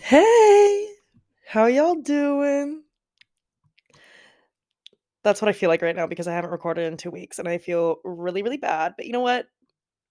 Hey, 0.00 0.88
how 1.46 1.66
y'all 1.66 1.94
doing? 1.94 2.82
That's 5.24 5.42
what 5.42 5.48
I 5.48 5.52
feel 5.52 5.68
like 5.68 5.82
right 5.82 5.96
now 5.96 6.06
because 6.06 6.26
I 6.28 6.32
haven't 6.32 6.50
recorded 6.50 6.86
in 6.86 6.96
two 6.96 7.10
weeks 7.10 7.38
and 7.38 7.48
I 7.48 7.58
feel 7.58 7.98
really, 8.04 8.42
really 8.42 8.56
bad. 8.56 8.94
But 8.96 9.06
you 9.06 9.12
know 9.12 9.20
what? 9.20 9.46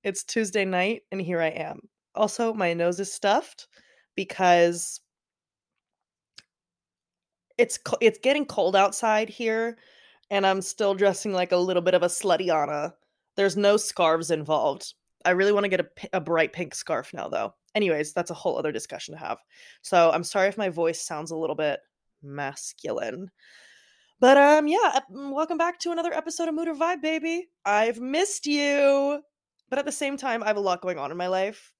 It's 0.04 0.24
Tuesday 0.24 0.66
night 0.66 1.04
and 1.12 1.22
here 1.22 1.42
I 1.42 1.50
am. 1.50 1.82
Also, 2.16 2.54
my 2.54 2.74
nose 2.74 3.00
is 3.00 3.14
stuffed 3.14 3.68
because 4.16 5.02
it's 7.58 7.80
it's 8.02 8.20
getting 8.20 8.46
cold 8.46 8.76
outside 8.76 9.30
here 9.30 9.78
and 10.30 10.46
I'm 10.46 10.62
still 10.62 10.94
dressing 10.94 11.34
like 11.34 11.52
a 11.52 11.58
little 11.58 11.82
bit 11.82 11.94
of 11.94 12.04
a 12.04 12.08
slutty 12.08 12.54
Anna. 12.54 12.94
There's 13.36 13.58
no 13.58 13.78
scarves 13.78 14.32
involved. 14.32 14.94
I 15.26 15.32
really 15.32 15.52
want 15.52 15.66
to 15.66 15.70
get 15.70 15.82
a, 15.82 15.90
a 16.14 16.22
bright 16.22 16.54
pink 16.54 16.76
scarf 16.76 17.14
now, 17.14 17.28
though. 17.28 17.54
Anyways, 17.76 18.14
that's 18.14 18.32
a 18.32 18.36
whole 18.36 18.58
other 18.58 18.72
discussion 18.72 19.14
to 19.14 19.20
have. 19.20 19.40
So 19.82 20.12
I'm 20.12 20.24
sorry 20.24 20.48
if 20.48 20.58
my 20.58 20.70
voice 20.70 21.02
sounds 21.02 21.32
a 21.32 21.36
little 21.38 21.56
bit 21.56 21.80
masculine. 22.22 23.30
But 24.20 24.38
um, 24.38 24.68
yeah, 24.68 25.00
welcome 25.10 25.58
back 25.58 25.80
to 25.80 25.92
another 25.92 26.14
episode 26.14 26.48
of 26.48 26.56
Mood 26.56 26.68
or 26.68 26.74
Vibe, 26.74 27.02
baby. 27.02 27.50
I've 27.66 28.00
missed 28.00 28.48
you, 28.48 29.22
but 29.70 29.78
at 29.78 29.86
the 29.86 29.92
same 29.92 30.18
time, 30.18 30.42
I 30.42 30.48
have 30.48 30.58
a 30.58 30.62
lot 30.62 30.82
going 30.82 30.98
on 30.98 31.12
in 31.12 31.18
my 31.18 31.28
life. 31.28 31.72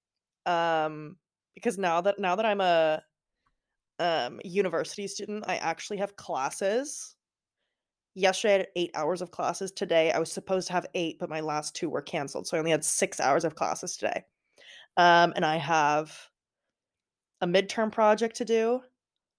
Um, 0.46 1.16
because 1.54 1.78
now 1.78 2.00
that 2.02 2.20
now 2.20 2.36
that 2.36 2.46
I'm 2.46 2.60
a 2.60 3.02
um 3.98 4.40
university 4.44 5.08
student, 5.08 5.44
I 5.48 5.56
actually 5.56 5.96
have 5.96 6.14
classes 6.14 7.16
yesterday 8.14 8.54
I 8.54 8.58
had 8.58 8.68
eight 8.76 8.90
hours 8.94 9.22
of 9.22 9.30
classes. 9.30 9.70
Today 9.72 10.12
i 10.12 10.18
was 10.18 10.32
supposed 10.32 10.66
to 10.68 10.72
have 10.72 10.86
eight 10.94 11.18
but 11.18 11.30
my 11.30 11.40
last 11.40 11.74
two 11.74 11.90
were 11.90 12.02
canceled 12.02 12.46
so 12.46 12.56
i 12.56 12.60
only 12.60 12.70
had 12.70 12.84
six 12.84 13.20
hours 13.20 13.44
of 13.44 13.54
classes 13.54 13.96
today. 13.96 14.24
Um, 14.96 15.32
and 15.36 15.44
i 15.44 15.56
have 15.56 16.16
a 17.40 17.46
midterm 17.46 17.92
project 17.92 18.36
to 18.36 18.44
do 18.44 18.80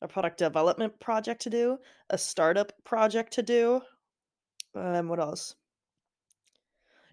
a 0.01 0.07
product 0.07 0.37
development 0.37 0.97
project 0.99 1.41
to 1.41 1.49
do 1.49 1.77
a 2.09 2.17
startup 2.17 2.71
project 2.85 3.33
to 3.33 3.43
do 3.43 3.81
um, 4.75 5.07
what 5.07 5.19
else? 5.19 5.55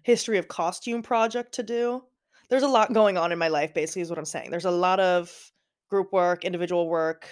History 0.03 0.37
of 0.37 0.47
costume 0.47 1.01
project 1.01 1.53
to 1.55 1.63
do. 1.63 2.03
There's 2.49 2.63
a 2.63 2.67
lot 2.67 2.93
going 2.93 3.17
on 3.17 3.31
in 3.31 3.39
my 3.39 3.49
life 3.49 3.73
basically 3.73 4.03
is 4.03 4.09
what 4.09 4.19
i'm 4.19 4.25
saying. 4.25 4.51
There's 4.51 4.65
a 4.65 4.71
lot 4.71 4.99
of 4.99 5.51
group 5.89 6.11
work 6.13 6.45
individual 6.45 6.89
work 6.89 7.27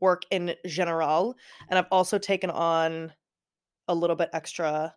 work 0.00 0.22
in 0.30 0.54
general 0.66 1.36
and 1.68 1.78
i've 1.78 1.86
also 1.92 2.16
taken 2.16 2.48
on 2.48 3.12
a 3.90 3.94
little 3.94 4.16
bit 4.16 4.30
extra 4.32 4.94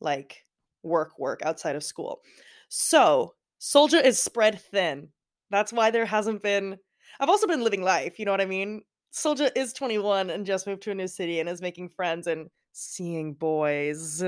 like 0.00 0.44
work 0.82 1.18
work 1.18 1.42
outside 1.44 1.76
of 1.76 1.84
school. 1.84 2.22
So, 2.68 3.34
Soldier 3.58 3.98
is 3.98 4.20
spread 4.22 4.60
thin. 4.60 5.10
That's 5.50 5.72
why 5.72 5.90
there 5.90 6.06
hasn't 6.06 6.42
been 6.42 6.78
I've 7.20 7.28
also 7.30 7.46
been 7.46 7.64
living 7.64 7.82
life, 7.82 8.18
you 8.18 8.24
know 8.24 8.32
what 8.32 8.40
I 8.40 8.46
mean? 8.46 8.82
Soldier 9.10 9.50
is 9.56 9.72
21 9.72 10.30
and 10.30 10.46
just 10.46 10.66
moved 10.66 10.82
to 10.82 10.90
a 10.90 10.94
new 10.94 11.08
city 11.08 11.40
and 11.40 11.48
is 11.48 11.62
making 11.62 11.90
friends 11.90 12.26
and 12.26 12.50
seeing 12.72 13.34
boys. 13.34 14.22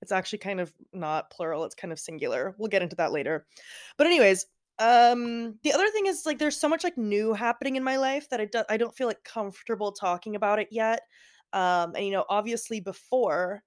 It's 0.00 0.12
actually 0.12 0.38
kind 0.40 0.60
of 0.60 0.72
not 0.92 1.30
plural, 1.30 1.64
it's 1.64 1.74
kind 1.74 1.92
of 1.92 1.98
singular. 1.98 2.54
We'll 2.58 2.68
get 2.68 2.82
into 2.82 2.96
that 2.96 3.12
later. 3.12 3.46
But 3.96 4.06
anyways, 4.06 4.46
um 4.78 5.58
the 5.62 5.72
other 5.72 5.88
thing 5.90 6.06
is 6.06 6.24
like 6.24 6.38
there's 6.38 6.58
so 6.58 6.68
much 6.68 6.82
like 6.82 6.96
new 6.96 7.34
happening 7.34 7.76
in 7.76 7.84
my 7.84 7.96
life 7.98 8.28
that 8.30 8.40
I, 8.40 8.46
do- 8.46 8.64
I 8.70 8.78
don't 8.78 8.96
feel 8.96 9.06
like 9.06 9.22
comfortable 9.22 9.92
talking 9.92 10.34
about 10.34 10.58
it 10.58 10.68
yet 10.70 11.02
um, 11.52 11.94
and 11.94 12.04
you 12.04 12.12
know, 12.12 12.24
obviously 12.28 12.80
before 12.80 13.62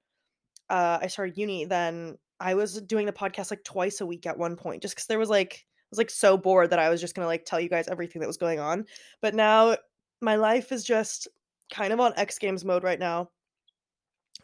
uh, 0.70 1.00
I 1.02 1.08
started 1.08 1.38
uni, 1.38 1.66
then 1.66 2.18
I 2.40 2.54
was 2.56 2.82
doing 2.82 3.06
the 3.06 3.14
podcast 3.14 3.52
like 3.52 3.64
twice 3.64 4.02
a 4.02 4.06
week 4.06 4.26
at 4.26 4.38
one 4.38 4.56
point, 4.56 4.82
just 4.82 4.96
because 4.96 5.08
there 5.08 5.20
was 5.20 5.30
like 5.30 5.66
I 5.66 5.88
was 5.92 5.98
like 5.98 6.10
so 6.10 6.38
bored 6.38 6.72
that 6.72 6.80
I 6.80 6.90
was 6.90 7.02
just 7.02 7.16
gonna 7.16 7.28
like 7.28 7.46
tell 7.46 7.60
you 7.60 7.70
guys 7.70 7.88
everything 7.88 8.20
that 8.22 8.28
was 8.28 8.38
going 8.38 8.60
on. 8.60 8.86
But 9.22 9.36
now 9.36 9.78
my 10.22 10.36
life 10.36 10.72
is 10.72 10.84
just 10.84 11.28
kind 11.72 11.94
of 11.94 12.00
on 12.00 12.14
X 12.16 12.38
Games 12.40 12.66
mode 12.66 12.84
right 12.84 13.00
now, 13.00 13.30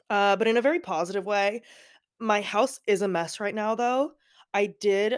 uh, 0.10 0.36
but 0.36 0.48
in 0.48 0.58
a 0.58 0.62
very 0.62 0.80
positive 0.80 1.26
way. 1.26 1.64
My 2.20 2.42
house 2.42 2.80
is 2.86 3.02
a 3.02 3.08
mess 3.08 3.40
right 3.40 3.56
now, 3.56 3.74
though. 3.74 4.12
I 4.54 4.68
did. 4.80 5.16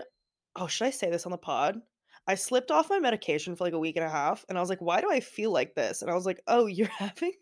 Oh, 0.55 0.67
should 0.67 0.85
I 0.85 0.91
say 0.91 1.09
this 1.09 1.25
on 1.25 1.31
the 1.31 1.38
pod? 1.38 1.81
I 2.28 2.35
slipped 2.35 2.72
off 2.72 2.90
my 2.90 3.00
medication 3.00 3.55
for 3.55 3.66
like 3.66 3.73
a 3.73 3.79
week 3.79 3.97
and 3.97 4.05
a 4.05 4.09
half, 4.09 4.45
and 4.47 4.57
I 4.57 4.61
was 4.61 4.69
like, 4.69 4.81
"Why 4.81 5.01
do 5.01 5.11
I 5.11 5.19
feel 5.19 5.51
like 5.51 5.75
this?" 5.75 6.01
And 6.01 6.09
I 6.09 6.13
was 6.13 6.25
like, 6.25 6.41
"Oh, 6.47 6.66
you're 6.67 6.88
having 6.88 7.34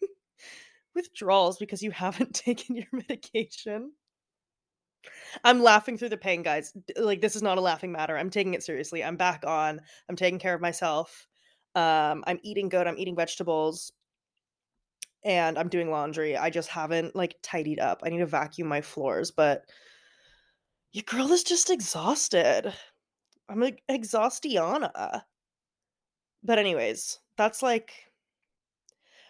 withdrawals 0.96 1.57
because 1.57 1.81
you 1.81 1.91
haven't 1.91 2.34
taken 2.34 2.75
your 2.75 2.88
medication. 2.91 3.91
I'm 5.44 5.63
laughing 5.63 5.97
through 5.97 6.09
the 6.09 6.18
pain, 6.18 6.44
guys. 6.44 6.74
Like 6.96 7.22
this 7.22 7.35
is 7.35 7.41
not 7.41 7.57
a 7.57 7.62
laughing 7.62 7.91
matter. 7.91 8.18
I'm 8.18 8.29
taking 8.29 8.53
it 8.53 8.63
seriously. 8.63 9.03
I'm 9.03 9.18
back 9.18 9.44
on. 9.46 9.81
I'm 10.09 10.16
taking 10.16 10.40
care 10.40 10.53
of 10.53 10.62
myself. 10.62 11.28
Um, 11.74 12.24
I'm 12.28 12.40
eating 12.44 12.69
good. 12.69 12.88
I'm 12.88 12.97
eating 12.97 13.16
vegetables. 13.16 13.91
And 15.24 15.57
I'm 15.57 15.69
doing 15.69 15.91
laundry. 15.91 16.35
I 16.35 16.50
just 16.50 16.69
haven't 16.69 17.16
like 17.16 17.35
tidied 17.44 17.79
up. 17.79 18.02
I 18.03 18.09
need 18.09 18.19
to 18.19 18.25
vacuum 18.25 18.68
my 18.68 18.81
floors, 18.81 19.29
but 19.31 19.63
your 20.94 21.03
girl 21.03 21.31
is 21.31 21.44
just 21.44 21.69
exhausted. 21.69 22.73
I'm 23.47 23.59
like 23.59 23.84
exhaustiana. 23.90 25.22
But 26.44 26.58
anyways, 26.58 27.19
that's 27.38 27.62
like 27.62 28.10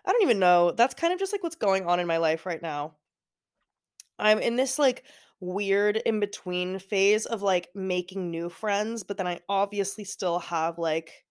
I 0.05 0.11
don't 0.11 0.23
even 0.23 0.39
know. 0.39 0.71
That's 0.71 0.93
kind 0.93 1.13
of 1.13 1.19
just 1.19 1.31
like 1.31 1.43
what's 1.43 1.55
going 1.55 1.85
on 1.87 1.99
in 1.99 2.07
my 2.07 2.17
life 2.17 2.45
right 2.45 2.61
now. 2.61 2.97
I'm 4.19 4.39
in 4.39 4.55
this 4.55 4.77
like 4.79 5.03
weird 5.39 5.97
in 5.97 6.19
between 6.19 6.79
phase 6.79 7.25
of 7.25 7.41
like 7.41 7.69
making 7.75 8.29
new 8.29 8.49
friends, 8.49 9.03
but 9.03 9.17
then 9.17 9.27
I 9.27 9.39
obviously 9.49 10.03
still 10.03 10.39
have 10.39 10.77
like 10.77 11.25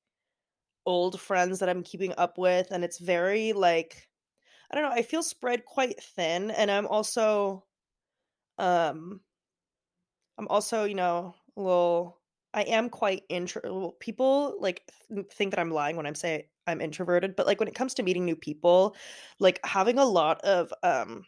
old 0.87 1.21
friends 1.21 1.61
that 1.61 1.69
I'm 1.69 1.83
keeping 1.83 2.15
up 2.19 2.39
with 2.39 2.71
and 2.71 2.85
it's 2.85 2.99
very 2.99 3.53
like 3.53 4.09
I 4.73 4.77
don't 4.77 4.85
know, 4.85 4.97
I 4.97 5.03
feel 5.03 5.23
spread 5.23 5.65
quite 5.67 6.03
thin 6.03 6.51
and 6.53 6.71
I'm 6.71 6.87
also 6.87 7.67
um 8.59 9.23
I'm 10.39 10.49
also, 10.49 10.85
you 10.85 10.95
know, 10.95 11.35
a 11.57 11.61
little 11.61 12.21
I 12.53 12.63
am 12.63 12.89
quite 12.91 13.23
intro 13.29 13.93
people 14.01 14.57
like 14.61 14.91
th- 15.13 15.27
think 15.33 15.53
that 15.53 15.61
I'm 15.61 15.71
lying 15.71 15.97
when 15.97 16.07
I'm 16.07 16.15
saying 16.15 16.45
I'm 16.71 16.81
introverted, 16.81 17.37
but 17.37 17.47
like 17.47 17.59
when 17.61 17.69
it 17.69 17.75
comes 17.75 17.95
to 17.95 18.03
meeting 18.03 18.25
new 18.25 18.37
people, 18.37 18.97
like 19.39 19.61
having 19.65 19.99
a 19.99 20.05
lot 20.05 20.41
of 20.43 20.73
um 20.83 21.25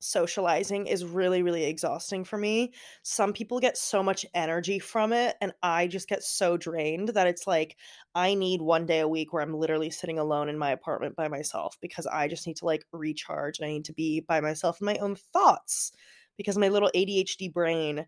socializing 0.00 0.88
is 0.88 1.04
really 1.04 1.44
really 1.44 1.64
exhausting 1.64 2.24
for 2.24 2.36
me. 2.36 2.72
Some 3.04 3.32
people 3.32 3.60
get 3.60 3.78
so 3.78 4.02
much 4.02 4.26
energy 4.34 4.80
from 4.80 5.12
it 5.12 5.36
and 5.40 5.52
I 5.62 5.86
just 5.86 6.08
get 6.08 6.24
so 6.24 6.56
drained 6.56 7.10
that 7.10 7.28
it's 7.28 7.46
like 7.46 7.76
I 8.14 8.34
need 8.34 8.62
one 8.62 8.84
day 8.84 8.98
a 9.00 9.06
week 9.08 9.32
where 9.32 9.42
I'm 9.42 9.54
literally 9.54 9.90
sitting 9.90 10.18
alone 10.18 10.48
in 10.48 10.58
my 10.58 10.72
apartment 10.72 11.14
by 11.14 11.28
myself 11.28 11.78
because 11.80 12.06
I 12.08 12.26
just 12.26 12.46
need 12.48 12.56
to 12.56 12.64
like 12.66 12.84
recharge 12.92 13.60
and 13.60 13.66
I 13.66 13.72
need 13.72 13.84
to 13.86 13.92
be 13.92 14.20
by 14.20 14.40
myself 14.40 14.80
in 14.80 14.86
my 14.86 14.96
own 14.96 15.14
thoughts 15.14 15.92
because 16.36 16.58
my 16.58 16.68
little 16.68 16.90
ADHD 16.94 17.48
brain 17.48 18.06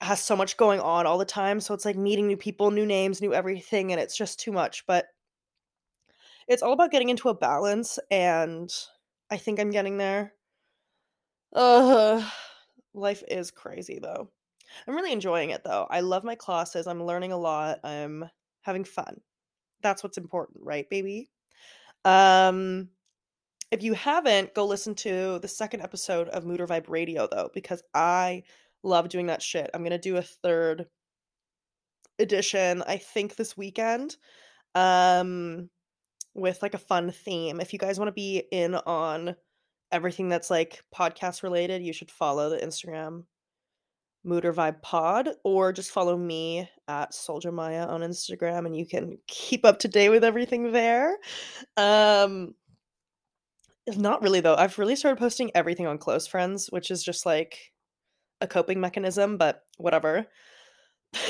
has 0.00 0.22
so 0.22 0.36
much 0.36 0.56
going 0.56 0.80
on 0.80 1.06
all 1.06 1.18
the 1.18 1.24
time 1.24 1.60
so 1.60 1.74
it's 1.74 1.84
like 1.84 1.96
meeting 1.96 2.26
new 2.28 2.36
people, 2.36 2.70
new 2.70 2.86
names, 2.86 3.20
new 3.20 3.34
everything 3.34 3.90
and 3.92 4.00
it's 4.00 4.16
just 4.16 4.38
too 4.38 4.52
much, 4.52 4.86
but 4.86 5.06
it's 6.48 6.62
all 6.62 6.72
about 6.72 6.90
getting 6.90 7.10
into 7.10 7.28
a 7.28 7.34
balance 7.34 7.98
and 8.10 8.72
I 9.30 9.36
think 9.36 9.60
I'm 9.60 9.70
getting 9.70 9.98
there. 9.98 10.32
Uh 11.54 12.28
life 12.94 13.22
is 13.28 13.50
crazy 13.50 13.98
though. 14.02 14.30
I'm 14.86 14.94
really 14.94 15.12
enjoying 15.12 15.50
it 15.50 15.62
though. 15.64 15.86
I 15.90 16.00
love 16.00 16.24
my 16.24 16.34
classes. 16.34 16.86
I'm 16.86 17.04
learning 17.04 17.32
a 17.32 17.38
lot. 17.38 17.80
I'm 17.84 18.24
having 18.62 18.84
fun. 18.84 19.20
That's 19.82 20.02
what's 20.02 20.18
important, 20.18 20.64
right, 20.64 20.88
baby? 20.88 21.30
Um 22.04 22.88
if 23.70 23.82
you 23.82 23.92
haven't, 23.92 24.54
go 24.54 24.64
listen 24.64 24.94
to 24.94 25.38
the 25.40 25.48
second 25.48 25.82
episode 25.82 26.28
of 26.28 26.46
Mood 26.46 26.62
or 26.62 26.66
Vibe 26.66 26.88
Radio 26.88 27.28
though 27.30 27.50
because 27.52 27.82
I 27.92 28.44
love 28.82 29.10
doing 29.10 29.26
that 29.26 29.42
shit. 29.42 29.70
I'm 29.74 29.84
to 29.84 29.98
do 29.98 30.16
a 30.16 30.22
third 30.22 30.86
edition 32.18 32.82
I 32.86 32.96
think 32.96 33.36
this 33.36 33.56
weekend. 33.56 34.16
Um 34.74 35.68
with 36.38 36.62
like 36.62 36.74
a 36.74 36.78
fun 36.78 37.10
theme. 37.10 37.60
If 37.60 37.72
you 37.72 37.78
guys 37.78 37.98
want 37.98 38.08
to 38.08 38.12
be 38.12 38.44
in 38.50 38.74
on 38.74 39.36
everything 39.90 40.28
that's 40.28 40.50
like 40.50 40.82
podcast 40.94 41.42
related, 41.42 41.82
you 41.82 41.92
should 41.92 42.10
follow 42.10 42.50
the 42.50 42.58
Instagram 42.58 43.24
Mood 44.24 44.44
or 44.44 44.52
Vibe 44.52 44.82
Pod, 44.82 45.28
or 45.44 45.72
just 45.72 45.90
follow 45.90 46.16
me 46.16 46.68
at 46.88 47.14
Soldier 47.14 47.52
Maya 47.52 47.86
on 47.86 48.00
Instagram, 48.00 48.66
and 48.66 48.76
you 48.76 48.86
can 48.86 49.18
keep 49.26 49.64
up 49.64 49.78
to 49.80 49.88
date 49.88 50.10
with 50.10 50.24
everything 50.24 50.72
there. 50.72 51.16
Um, 51.76 52.54
not 53.86 54.22
really 54.22 54.40
though. 54.40 54.54
I've 54.54 54.78
really 54.78 54.96
started 54.96 55.18
posting 55.18 55.50
everything 55.54 55.86
on 55.86 55.98
Close 55.98 56.26
Friends, 56.26 56.66
which 56.70 56.90
is 56.90 57.02
just 57.02 57.24
like 57.24 57.72
a 58.40 58.46
coping 58.46 58.80
mechanism, 58.80 59.38
but 59.38 59.62
whatever. 59.78 60.26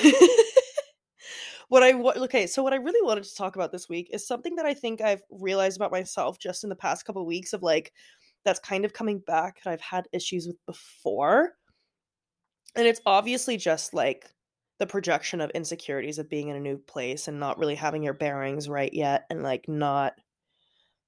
what 1.69 1.83
I 1.83 1.93
okay, 1.93 2.47
so 2.47 2.63
what 2.63 2.73
I 2.73 2.77
really 2.77 3.05
wanted 3.07 3.25
to 3.25 3.35
talk 3.35 3.57
about 3.57 3.73
this 3.73 3.89
week 3.89 4.09
is 4.13 4.27
something 4.27 4.57
that 4.57 4.67
I 4.67 4.75
think 4.75 5.01
I've 5.01 5.23
realized 5.31 5.77
about 5.77 5.93
myself 5.93 6.39
just 6.39 6.65
in 6.65 6.71
the 6.71 6.77
past 6.77 7.05
couple 7.05 7.25
weeks 7.27 7.53
of 7.53 7.63
like 7.63 7.93
that's 8.45 8.61
kind 8.61 8.85
of 8.85 8.93
coming 8.93 9.19
back 9.21 9.63
that 9.63 9.71
I've 9.71 9.81
had 9.81 10.09
issues 10.13 10.47
with 10.47 10.57
before. 10.67 11.55
And 12.77 12.87
it's 12.87 13.01
obviously 13.07 13.57
just 13.57 13.93
like 13.95 14.31
the 14.79 14.87
projection 14.87 15.41
of 15.41 15.51
insecurities 15.51 16.19
of 16.19 16.29
being 16.31 16.49
in 16.49 16.57
a 16.57 16.61
new 16.61 16.79
place 16.79 17.29
and 17.29 17.41
not 17.41 17.59
really 17.59 17.75
having 17.75 18.03
your 18.03 18.15
bearings 18.15 18.69
right 18.69 18.93
yet 18.93 19.25
and 19.31 19.43
like 19.43 19.69
not 19.69 20.15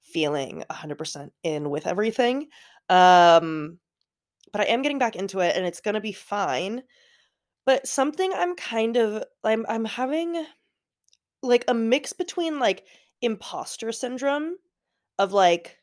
feeling 0.02 0.64
100% 0.70 1.30
in 1.42 1.70
with 1.70 1.86
everything. 1.86 2.48
Um 2.88 3.78
but 4.52 4.62
I 4.62 4.64
am 4.66 4.82
getting 4.82 4.98
back 4.98 5.16
into 5.16 5.40
it 5.40 5.56
and 5.56 5.66
it's 5.66 5.80
going 5.80 5.94
to 5.94 6.00
be 6.00 6.12
fine. 6.12 6.82
But 7.70 7.86
something 7.86 8.32
I'm 8.34 8.56
kind 8.56 8.96
of 8.96 9.22
I'm 9.44 9.64
I'm 9.68 9.84
having 9.84 10.44
like 11.40 11.64
a 11.68 11.72
mix 11.72 12.12
between 12.12 12.58
like 12.58 12.84
imposter 13.22 13.92
syndrome 13.92 14.56
of 15.20 15.32
like 15.32 15.78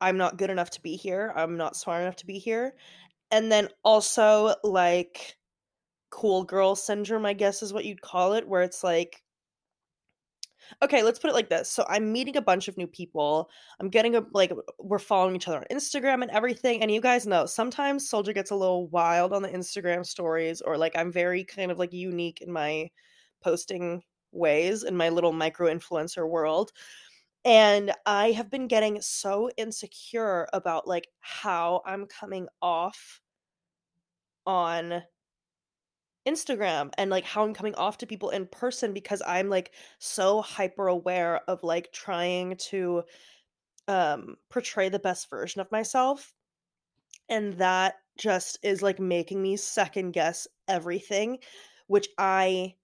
I'm 0.00 0.16
not 0.16 0.38
good 0.38 0.48
enough 0.48 0.70
to 0.70 0.80
be 0.80 0.96
here, 0.96 1.34
I'm 1.36 1.58
not 1.58 1.76
smart 1.76 2.00
enough 2.00 2.16
to 2.16 2.26
be 2.26 2.38
here, 2.38 2.76
and 3.30 3.52
then 3.52 3.68
also 3.84 4.54
like 4.64 5.36
cool 6.08 6.44
girl 6.44 6.74
syndrome, 6.74 7.26
I 7.26 7.34
guess 7.34 7.62
is 7.62 7.74
what 7.74 7.84
you'd 7.84 8.00
call 8.00 8.32
it, 8.32 8.48
where 8.48 8.62
it's 8.62 8.82
like 8.82 9.22
okay, 10.82 11.02
let's 11.02 11.18
put 11.18 11.30
it 11.30 11.34
like 11.34 11.48
this. 11.48 11.70
So 11.70 11.84
I'm 11.88 12.12
meeting 12.12 12.36
a 12.36 12.42
bunch 12.42 12.68
of 12.68 12.76
new 12.76 12.86
people. 12.86 13.50
I'm 13.80 13.88
getting 13.88 14.16
a 14.16 14.24
like 14.32 14.52
we're 14.78 14.98
following 14.98 15.36
each 15.36 15.48
other 15.48 15.58
on 15.58 15.76
Instagram 15.76 16.22
and 16.22 16.30
everything. 16.30 16.82
And 16.82 16.90
you 16.90 17.00
guys 17.00 17.26
know 17.26 17.46
sometimes 17.46 18.08
Soldier 18.08 18.32
gets 18.32 18.50
a 18.50 18.56
little 18.56 18.88
wild 18.88 19.32
on 19.32 19.42
the 19.42 19.48
Instagram 19.48 20.04
stories, 20.04 20.60
or 20.60 20.76
like 20.76 20.96
I'm 20.96 21.12
very 21.12 21.44
kind 21.44 21.70
of 21.70 21.78
like 21.78 21.92
unique 21.92 22.40
in 22.42 22.52
my 22.52 22.90
posting 23.42 24.02
ways 24.32 24.82
in 24.82 24.96
my 24.96 25.08
little 25.08 25.32
micro 25.32 25.72
influencer 25.72 26.28
world. 26.28 26.72
And 27.44 27.92
I 28.04 28.32
have 28.32 28.50
been 28.50 28.66
getting 28.66 29.00
so 29.00 29.50
insecure 29.56 30.48
about 30.52 30.88
like 30.88 31.08
how 31.20 31.80
I'm 31.86 32.06
coming 32.06 32.48
off 32.60 33.20
on 34.44 35.02
Instagram 36.26 36.90
and 36.98 37.10
like 37.10 37.24
how 37.24 37.44
I'm 37.44 37.54
coming 37.54 37.74
off 37.76 37.98
to 37.98 38.06
people 38.06 38.30
in 38.30 38.46
person 38.46 38.92
because 38.92 39.22
I'm 39.26 39.48
like 39.48 39.72
so 39.98 40.42
hyper 40.42 40.88
aware 40.88 41.40
of 41.48 41.62
like 41.62 41.92
trying 41.92 42.56
to 42.70 43.04
um 43.88 44.36
portray 44.50 44.88
the 44.88 44.98
best 44.98 45.30
version 45.30 45.60
of 45.60 45.72
myself. 45.72 46.34
And 47.28 47.54
that 47.54 47.96
just 48.18 48.58
is 48.62 48.82
like 48.82 48.98
making 48.98 49.42
me 49.42 49.56
second 49.56 50.12
guess 50.12 50.46
everything 50.68 51.38
which 51.86 52.08
I 52.18 52.74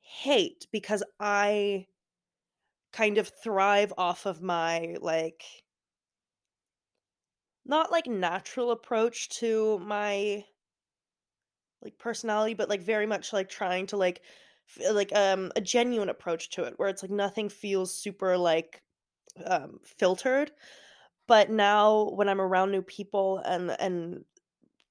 hate 0.00 0.66
because 0.72 1.02
I 1.18 1.86
kind 2.92 3.18
of 3.18 3.28
thrive 3.42 3.92
off 3.98 4.26
of 4.26 4.40
my 4.42 4.96
like 5.00 5.42
not 7.64 7.90
like 7.90 8.06
natural 8.06 8.70
approach 8.70 9.28
to 9.28 9.78
my 9.80 10.44
like 11.86 11.98
personality 11.98 12.54
but 12.54 12.68
like 12.68 12.82
very 12.82 13.06
much 13.06 13.32
like 13.32 13.48
trying 13.48 13.86
to 13.86 13.96
like 13.96 14.22
f- 14.68 14.92
like 14.92 15.14
um 15.14 15.52
a 15.56 15.60
genuine 15.60 16.08
approach 16.08 16.50
to 16.50 16.64
it 16.64 16.74
where 16.78 16.88
it's 16.88 17.02
like 17.02 17.12
nothing 17.12 17.48
feels 17.48 17.96
super 17.96 18.36
like 18.36 18.82
um 19.46 19.78
filtered. 19.84 20.50
But 21.28 21.50
now 21.50 22.10
when 22.10 22.28
i'm 22.28 22.40
around 22.40 22.70
new 22.72 22.82
people 22.82 23.38
and 23.38 23.70
and 23.80 24.24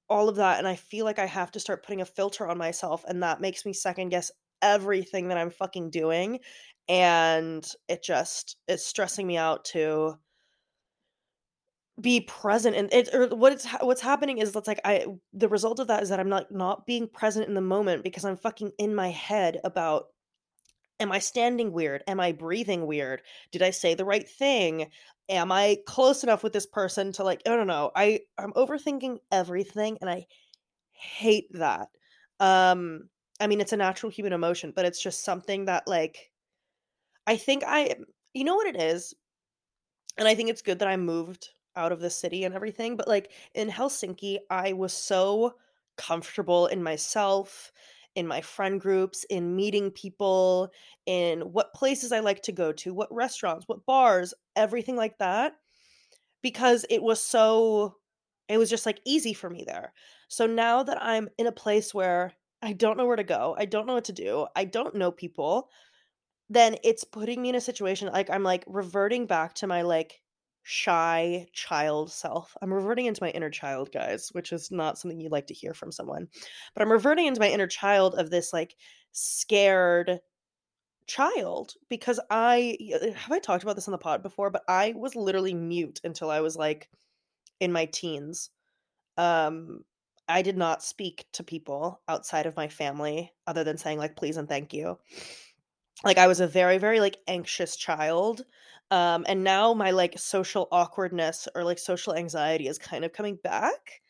all 0.09 0.30
of 0.30 0.36
that 0.38 0.59
and 0.59 0.68
i 0.68 0.75
feel 0.75 1.06
like 1.06 1.19
i 1.19 1.25
have 1.25 1.51
to 1.51 1.59
start 1.59 1.83
putting 1.83 2.01
a 2.01 2.06
filter 2.06 2.47
on 2.47 2.57
myself 2.57 3.03
and 3.07 3.24
that 3.24 3.42
makes 3.42 3.65
me 3.65 3.74
second 3.74 4.09
guess 4.09 4.31
everything 4.62 5.30
that 5.30 5.38
i'm 5.38 5.50
fucking 5.50 5.89
doing 5.89 6.39
and 6.88 7.68
it 7.88 8.03
just 8.03 8.57
is 8.68 8.86
stressing 8.86 9.25
me 9.25 9.38
out 9.38 9.65
to 9.65 10.18
be 12.01 12.21
present 12.21 12.75
and 12.75 12.92
it 12.92 13.09
or 13.13 13.27
what 13.30 13.53
it's 13.53 13.65
what's 13.80 14.01
happening 14.01 14.39
is 14.39 14.51
that's 14.51 14.68
like 14.68 14.81
I 14.83 15.06
the 15.33 15.47
result 15.47 15.80
of 15.80 15.88
that 15.88 16.03
is 16.03 16.09
that 16.09 16.19
I'm 16.19 16.27
not 16.27 16.51
not 16.51 16.86
being 16.86 17.07
present 17.07 17.47
in 17.47 17.53
the 17.53 17.62
moment 17.62 18.03
because 18.03 18.25
I'm 18.25 18.36
fucking 18.36 18.74
in 18.77 18.94
my 18.94 19.09
head 19.09 19.62
about 19.63 20.07
am 21.00 21.12
I 21.12 21.19
standing 21.19 21.71
weird? 21.71 22.03
Am 22.07 22.19
I 22.19 22.33
breathing 22.33 22.86
weird? 22.86 23.21
Did 23.51 23.62
I 23.62 23.71
say 23.71 23.94
the 23.94 24.06
right 24.06 24.27
thing? 24.27 24.88
Am 25.30 25.51
I 25.51 25.77
close 25.88 26.24
enough 26.24 26.44
with 26.44 26.53
this 26.53 26.65
person 26.65 27.13
to 27.13 27.24
like 27.24 27.42
I 27.45 27.51
don't 27.51 27.68
know. 27.68 27.92
I 27.95 28.21
I'm 28.38 28.53
overthinking 28.53 29.19
everything 29.31 29.97
and 30.01 30.09
I 30.09 30.27
hate 30.92 31.47
that. 31.53 31.88
Um 32.42 33.09
I 33.39 33.47
mean 33.47 33.62
it's 33.62 33.74
a 33.74 33.77
natural 33.77 34.12
human 34.12 34.33
emotion, 34.33 34.74
but 34.75 34.86
it's 34.86 35.01
just 35.01 35.24
something 35.24 35.65
that 35.65 35.88
like 35.88 36.31
I 37.25 37.38
think 37.38 37.63
I 37.65 37.95
you 38.33 38.44
know 38.44 38.56
what 38.56 38.68
it 38.68 38.81
is? 38.81 39.13
And 40.18 40.27
I 40.27 40.36
think 40.36 40.50
it's 40.50 40.62
good 40.62 40.80
that 40.80 40.89
I 40.89 40.97
moved 40.97 41.50
out 41.75 41.92
of 41.92 42.00
the 42.01 42.10
city 42.10 42.44
and 42.44 42.56
everything, 42.56 42.95
but 42.95 43.07
like 43.07 43.31
in 43.54 43.69
Helsinki, 43.69 44.39
I 44.50 44.74
was 44.74 44.94
so 44.94 45.56
comfortable 45.98 46.68
in 46.68 46.83
myself, 46.83 47.72
in 48.16 48.27
my 48.27 48.42
friend 48.42 48.80
groups, 48.80 49.25
in 49.30 49.56
meeting 49.56 49.92
people, 49.92 50.69
in 51.06 51.42
what 51.42 51.74
places 51.74 52.12
I 52.12 52.19
like 52.19 52.42
to 52.44 52.51
go 52.51 52.72
to, 52.74 52.94
what 52.94 53.13
restaurants, 53.13 53.68
what 53.68 53.86
bars, 53.86 54.33
everything 54.56 54.95
like 54.95 55.18
that 55.19 55.54
because 56.42 56.86
it 56.89 57.01
was 57.01 57.22
so 57.22 57.95
it 58.48 58.57
was 58.57 58.69
just 58.69 58.86
like 58.86 59.01
easy 59.06 59.33
for 59.33 59.50
me 59.50 59.63
there. 59.66 59.92
So 60.28 60.45
now 60.45 60.83
that 60.83 61.01
I'm 61.01 61.30
in 61.38 61.48
a 61.48 61.51
place 61.51 61.94
where 61.94 62.33
I 62.62 62.74
don't 62.74 62.98
know 62.98 63.06
where 63.07 63.16
to 63.16 63.24
go, 63.24 63.56
I 63.57 63.66
don't 63.66 63.88
know 63.88 63.95
what 63.95 64.06
to 64.06 64.13
do, 64.13 64.48
I 64.56 64.66
don't 64.66 64.95
know 64.95 65.12
people, 65.12 65.69
then 66.50 66.78
it's 66.83 67.04
putting 67.04 67.42
me 67.42 67.50
in 67.50 67.56
a 67.56 67.62
situation 67.62 68.10
like 68.12 68.30
I'm 68.30 68.44
like 68.44 68.63
reverting 68.68 69.28
back 69.28 69.56
to 69.56 69.68
my 69.68 69.83
like 69.83 70.21
shy 70.67 71.45
child 71.53 72.12
self. 72.12 72.57
I'm 72.59 72.73
reverting 72.73 73.06
into 73.06 73.21
my 73.21 73.29
inner 73.29 73.51
child, 73.51 73.91
guys, 73.91 74.29
which 74.31 74.51
is 74.51 74.71
not 74.71 74.97
something 74.97 75.19
you 75.19 75.29
like 75.29 75.45
to 75.47 75.53
hear 75.53 75.75
from 75.75 75.91
someone. 75.91 76.27
But 76.73 76.81
I'm 76.81 76.91
reverting 76.91 77.27
into 77.27 77.39
my 77.39 77.50
inner 77.50 77.67
child 77.67 78.15
of 78.15 78.31
this 78.31 78.51
like 78.51 78.75
scared 79.12 80.19
child 81.06 81.73
because 81.88 82.19
I 82.31 82.78
have 83.16 83.31
I 83.31 83.37
talked 83.37 83.61
about 83.61 83.75
this 83.75 83.87
on 83.87 83.92
the 83.92 83.99
pod 83.99 84.23
before, 84.23 84.49
but 84.49 84.63
I 84.68 84.95
was 84.97 85.16
literally 85.16 85.54
mute 85.54 86.01
until 86.04 86.31
I 86.31 86.40
was 86.40 86.56
like 86.56 86.90
in 87.59 87.71
my 87.71 87.85
teens. 87.85 88.49
Um 89.18 89.81
I 90.28 90.42
did 90.42 90.57
not 90.57 90.81
speak 90.81 91.28
to 91.33 91.44
people 91.44 92.01
outside 92.07 92.47
of 92.47 92.56
my 92.56 92.69
family 92.69 93.31
other 93.45 93.63
than 93.63 93.78
saying 93.78 93.99
like 93.99 94.16
please 94.16 94.37
and 94.37 94.49
thank 94.49 94.73
you. 94.73 94.97
Like 96.04 96.18
I 96.18 96.25
was 96.25 96.40
a 96.40 96.47
very 96.47 96.80
very 96.80 96.99
like 96.99 97.18
anxious 97.28 97.75
child 97.75 98.44
um 98.92 99.25
and 99.27 99.44
now 99.44 99.73
my 99.73 99.92
like 99.92 100.18
social 100.18 100.68
awkwardness 100.71 101.47
or 101.56 101.63
like 101.63 101.80
social 101.80 102.13
anxiety 102.13 102.68
is 102.68 102.77
kind 102.77 103.04
of 103.06 103.13
coming 103.13 103.37
back 103.44 104.01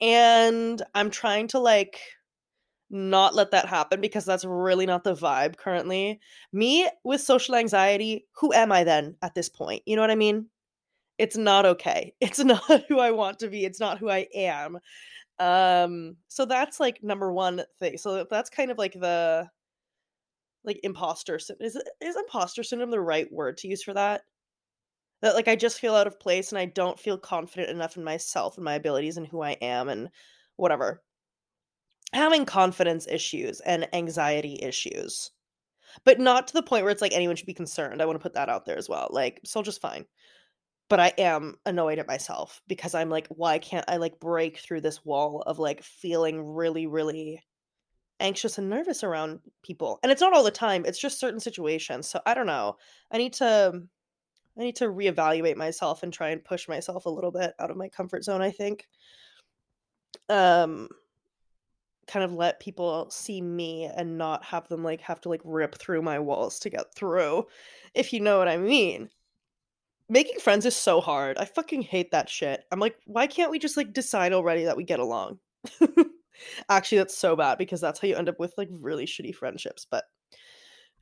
and 0.00 0.82
i'm 0.94 1.10
trying 1.10 1.46
to 1.48 1.58
like 1.58 2.00
not 2.92 3.34
let 3.34 3.50
that 3.52 3.66
happen 3.66 4.00
because 4.00 4.24
that's 4.26 4.44
really 4.44 4.84
not 4.84 5.02
the 5.02 5.14
vibe 5.14 5.56
currently. 5.56 6.20
Me 6.52 6.88
with 7.02 7.22
social 7.22 7.54
anxiety 7.54 8.26
who 8.32 8.52
am 8.52 8.70
i 8.70 8.84
then 8.84 9.16
at 9.22 9.34
this 9.34 9.48
point? 9.48 9.82
You 9.86 9.96
know 9.96 10.02
what 10.02 10.10
i 10.10 10.14
mean? 10.14 10.46
It's 11.18 11.36
not 11.36 11.66
okay. 11.66 12.14
It's 12.20 12.38
not 12.44 12.84
who 12.88 13.00
i 13.00 13.10
want 13.10 13.38
to 13.40 13.48
be. 13.48 13.64
It's 13.64 13.80
not 13.80 13.98
who 13.98 14.10
i 14.10 14.28
am. 14.34 14.78
Um 15.38 16.16
so 16.28 16.44
that's 16.44 16.78
like 16.80 17.02
number 17.02 17.32
one 17.32 17.62
thing. 17.80 17.96
So 17.98 18.26
that's 18.30 18.50
kind 18.50 18.70
of 18.70 18.78
like 18.78 18.92
the 18.92 19.48
like 20.64 20.80
imposter 20.82 21.38
syndrome. 21.38 21.66
Is 21.66 21.78
is 22.00 22.16
imposter 22.16 22.62
syndrome 22.62 22.90
the 22.90 23.00
right 23.00 23.30
word 23.32 23.56
to 23.58 23.68
use 23.68 23.82
for 23.82 23.94
that? 23.94 24.22
That 25.22 25.34
like 25.34 25.48
I 25.48 25.56
just 25.56 25.80
feel 25.80 25.94
out 25.94 26.06
of 26.06 26.20
place 26.20 26.50
and 26.50 26.58
I 26.58 26.66
don't 26.66 26.98
feel 26.98 27.18
confident 27.18 27.70
enough 27.70 27.96
in 27.96 28.04
myself 28.04 28.56
and 28.56 28.64
my 28.64 28.74
abilities 28.74 29.16
and 29.16 29.26
who 29.26 29.42
I 29.42 29.52
am 29.52 29.88
and 29.88 30.08
whatever. 30.56 31.02
Having 32.12 32.46
confidence 32.46 33.06
issues 33.08 33.60
and 33.60 33.88
anxiety 33.94 34.58
issues. 34.62 35.30
But 36.04 36.20
not 36.20 36.48
to 36.48 36.54
the 36.54 36.62
point 36.62 36.84
where 36.84 36.90
it's 36.90 37.02
like 37.02 37.12
anyone 37.14 37.36
should 37.36 37.46
be 37.46 37.54
concerned. 37.54 38.00
I 38.00 38.06
want 38.06 38.16
to 38.16 38.22
put 38.22 38.34
that 38.34 38.48
out 38.48 38.64
there 38.64 38.78
as 38.78 38.88
well. 38.88 39.08
Like, 39.10 39.40
so 39.44 39.62
just 39.62 39.80
fine. 39.80 40.06
But 40.88 41.00
I 41.00 41.12
am 41.18 41.56
annoyed 41.64 41.98
at 41.98 42.08
myself 42.08 42.60
because 42.66 42.94
I'm 42.94 43.08
like, 43.08 43.26
why 43.28 43.58
can't 43.58 43.84
I 43.88 43.96
like 43.96 44.20
break 44.20 44.58
through 44.58 44.82
this 44.82 45.04
wall 45.04 45.42
of 45.46 45.58
like 45.58 45.82
feeling 45.82 46.42
really, 46.42 46.86
really 46.86 47.42
anxious 48.22 48.56
and 48.56 48.70
nervous 48.70 49.04
around 49.04 49.40
people. 49.62 49.98
And 50.02 50.10
it's 50.10 50.22
not 50.22 50.32
all 50.32 50.44
the 50.44 50.50
time, 50.50 50.84
it's 50.86 50.98
just 50.98 51.20
certain 51.20 51.40
situations. 51.40 52.08
So 52.08 52.20
I 52.24 52.32
don't 52.32 52.46
know. 52.46 52.76
I 53.10 53.18
need 53.18 53.34
to 53.34 53.82
I 54.58 54.60
need 54.60 54.76
to 54.76 54.86
reevaluate 54.86 55.56
myself 55.56 56.02
and 56.02 56.12
try 56.12 56.30
and 56.30 56.44
push 56.44 56.68
myself 56.68 57.04
a 57.06 57.10
little 57.10 57.32
bit 57.32 57.54
out 57.58 57.70
of 57.70 57.76
my 57.76 57.88
comfort 57.88 58.24
zone, 58.24 58.40
I 58.40 58.50
think. 58.50 58.86
Um 60.30 60.88
kind 62.06 62.24
of 62.24 62.32
let 62.32 62.60
people 62.60 63.08
see 63.10 63.40
me 63.40 63.84
and 63.84 64.18
not 64.18 64.44
have 64.44 64.68
them 64.68 64.82
like 64.82 65.00
have 65.02 65.20
to 65.20 65.28
like 65.28 65.40
rip 65.44 65.74
through 65.74 66.02
my 66.02 66.18
walls 66.18 66.58
to 66.60 66.70
get 66.70 66.94
through, 66.94 67.46
if 67.94 68.12
you 68.12 68.20
know 68.20 68.38
what 68.38 68.48
I 68.48 68.56
mean. 68.56 69.10
Making 70.08 70.40
friends 70.40 70.66
is 70.66 70.76
so 70.76 71.00
hard. 71.00 71.38
I 71.38 71.46
fucking 71.46 71.82
hate 71.82 72.10
that 72.10 72.28
shit. 72.28 72.64
I'm 72.70 72.80
like, 72.80 72.96
why 73.06 73.26
can't 73.26 73.50
we 73.50 73.58
just 73.58 73.76
like 73.76 73.92
decide 73.92 74.32
already 74.32 74.64
that 74.64 74.76
we 74.76 74.84
get 74.84 75.00
along? 75.00 75.38
Actually, 76.68 76.98
that's 76.98 77.16
so 77.16 77.36
bad 77.36 77.58
because 77.58 77.80
that's 77.80 78.00
how 78.00 78.08
you 78.08 78.16
end 78.16 78.28
up 78.28 78.38
with 78.38 78.54
like 78.56 78.68
really 78.70 79.06
shitty 79.06 79.34
friendships. 79.34 79.86
But, 79.90 80.04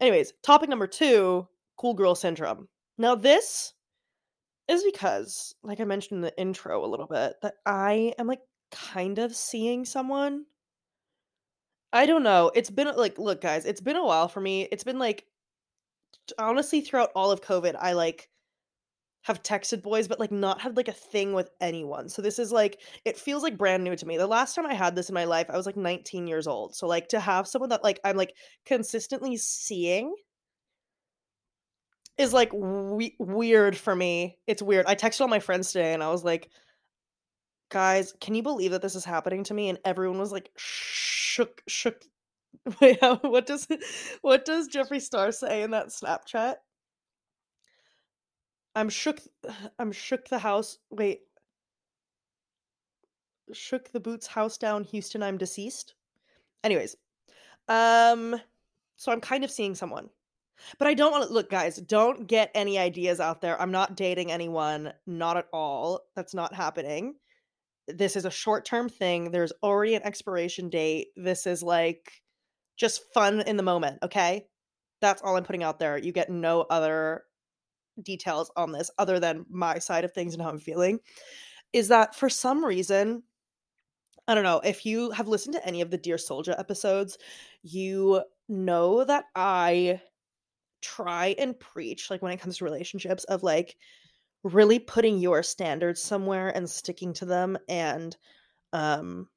anyways, 0.01 0.33
topic 0.43 0.69
number 0.69 0.87
two 0.87 1.47
cool 1.77 1.95
girl 1.95 2.15
syndrome. 2.15 2.69
Now, 2.99 3.15
this 3.15 3.73
is 4.69 4.85
because, 4.85 5.55
like 5.63 5.81
I 5.81 5.85
mentioned 5.85 6.19
in 6.19 6.23
the 6.23 6.39
intro 6.39 6.85
a 6.85 6.87
little 6.87 7.07
bit, 7.07 7.35
that 7.43 7.55
I 7.67 8.13
am 8.19 8.27
like 8.27 8.43
kind 8.71 9.19
of 9.19 9.35
seeing 9.35 9.85
someone. 9.85 10.45
I 11.93 12.07
don't 12.07 12.23
know. 12.23 12.53
It's 12.55 12.71
been 12.71 12.87
like, 12.97 13.19
look, 13.19 13.41
guys, 13.41 13.65
it's 13.65 13.81
been 13.81 13.97
a 13.97 14.05
while 14.05 14.29
for 14.29 14.41
me. 14.41 14.69
It's 14.71 14.85
been 14.85 14.99
like, 14.99 15.25
honestly, 16.39 16.81
throughout 16.81 17.11
all 17.17 17.33
of 17.33 17.41
COVID, 17.41 17.75
I 17.79 17.95
like 17.95 18.29
have 19.23 19.43
texted 19.43 19.83
boys, 19.83 20.09
but 20.09 20.19
like 20.19 20.33
not 20.33 20.61
had 20.61 20.77
like 20.77 20.89
a 20.89 20.93
thing 20.93 21.33
with 21.33 21.51
anyone. 21.61 22.09
So 22.09 22.23
this 22.23 22.39
is 22.39 22.51
like, 22.53 22.81
it 23.05 23.19
feels 23.19 23.43
like 23.43 23.59
brand 23.59 23.85
new 23.85 23.95
to 23.95 24.07
me. 24.07 24.17
The 24.17 24.27
last 24.27 24.55
time 24.55 24.67
I 24.67 24.75
had 24.75 24.97
this 24.97 25.11
in 25.11 25.15
my 25.15 25.25
life, 25.25 25.47
I 25.51 25.57
was 25.57 25.67
like 25.67 25.77
19 25.77 26.27
years 26.27 26.47
old. 26.47 26.75
So 26.75 26.87
like 26.87 27.09
to 27.09 27.21
have 27.21 27.47
someone 27.47 27.71
that 27.71 27.85
like 27.85 28.01
I'm 28.05 28.17
like 28.17 28.35
consistently 28.65 29.37
seeing 29.37 30.15
is 32.17 32.33
like 32.33 32.51
we- 32.53 33.17
weird 33.19 33.77
for 33.77 33.95
me. 33.95 34.39
It's 34.47 34.63
weird. 34.63 34.87
I 34.87 34.95
texted 34.95 35.21
all 35.21 35.29
my 35.29 35.41
friends 35.41 35.73
today 35.73 35.93
and 35.93 36.03
I 36.03 36.11
was 36.11 36.25
like, 36.25 36.49
guys, 37.71 38.15
can 38.21 38.35
you 38.35 38.43
believe 38.43 38.71
that 38.73 38.83
this 38.83 38.95
is 38.95 39.05
happening 39.05 39.45
to 39.45 39.55
me? 39.55 39.69
And 39.69 39.79
everyone 39.85 40.19
was 40.19 40.33
like, 40.33 40.51
shook, 40.57 41.63
shook. 41.69 42.03
Wait, 42.81 42.99
what 43.01 43.47
does 43.47 43.69
what 44.23 44.45
does 44.45 44.69
Jeffree 44.69 45.01
Star 45.01 45.31
say 45.31 45.63
in 45.63 45.71
that 45.71 45.89
Snapchat? 45.89 46.57
I'm 48.75 48.89
shook. 48.89 49.21
I'm 49.79 49.93
shook 49.93 50.29
the 50.29 50.39
house. 50.39 50.79
Wait. 50.91 51.21
Shook 53.53 53.91
the 53.91 54.01
boots 54.01 54.27
house 54.27 54.59
down. 54.59 54.85
Houston, 54.85 55.23
I'm 55.23 55.39
deceased. 55.39 55.95
Anyways, 56.63 56.95
um, 57.69 58.41
so 58.97 59.11
I'm 59.11 59.21
kind 59.21 59.45
of 59.45 59.51
seeing 59.51 59.75
someone. 59.75 60.11
But 60.79 60.89
I 60.89 60.95
don't 60.95 61.11
want 61.11 61.27
to 61.27 61.33
look, 61.33 61.51
guys, 61.51 61.77
don't 61.77 62.27
get 62.27 62.51
any 62.55 62.79
ideas 62.79 63.19
out 63.19 63.41
there. 63.41 63.61
I'm 63.61 63.71
not 63.71 63.97
dating 63.97 64.31
anyone, 64.31 64.93
not 65.07 65.37
at 65.37 65.47
all. 65.53 66.03
That's 66.15 66.35
not 66.35 66.55
happening. 66.55 67.15
This 67.89 68.15
is 68.15 68.25
a 68.25 68.31
short 68.31 68.65
term 68.65 68.89
thing. 68.89 69.31
There's 69.31 69.53
already 69.63 69.95
an 69.95 70.03
expiration 70.03 70.69
date. 70.69 71.09
This 71.17 71.47
is 71.47 71.63
like 71.63 72.23
just 72.77 73.03
fun 73.15 73.41
in 73.41 73.57
the 73.57 73.63
moment, 73.63 73.99
okay? 74.03 74.47
That's 75.01 75.23
all 75.23 75.37
I'm 75.37 75.45
putting 75.45 75.63
out 75.63 75.79
there. 75.79 75.97
You 75.97 76.13
get 76.13 76.31
no 76.31 76.67
other 76.69 77.25
details 78.03 78.51
on 78.57 78.73
this 78.73 78.91
other 78.99 79.21
than 79.21 79.47
my 79.49 79.79
side 79.79 80.05
of 80.05 80.13
things 80.13 80.35
and 80.35 80.43
how 80.43 80.51
I'm 80.51 80.59
feeling. 80.59 81.01
Is 81.73 81.89
that 81.89 82.15
for 82.15 82.29
some 82.29 82.65
reason, 82.65 83.23
I 84.27 84.35
don't 84.35 84.45
know, 84.45 84.61
if 84.65 84.85
you 84.85 85.11
have 85.13 85.29
listened 85.29 85.55
to 85.55 85.67
any 85.67 85.81
of 85.81 85.91
the 85.91 85.99
Dear 85.99 86.19
Soldier 86.19 86.55
episodes, 86.59 87.19
you 87.63 88.23
know 88.49 89.05
that 89.05 89.25
I 89.35 90.01
try 90.83 91.35
and 91.39 91.59
preach 91.59 92.11
like 92.11 92.23
when 92.23 92.33
it 92.33 92.41
comes 92.41 92.59
to 92.59 92.65
relationships 92.65 93.25
of 93.25 93.43
like 93.43 93.77
really 94.43 94.79
putting 94.79 95.19
your 95.19 95.43
standards 95.43 96.01
somewhere 96.01 96.49
and 96.49 96.69
sticking 96.69 97.13
to 97.13 97.27
them 97.27 97.59
and 97.69 98.17
um 98.73 99.29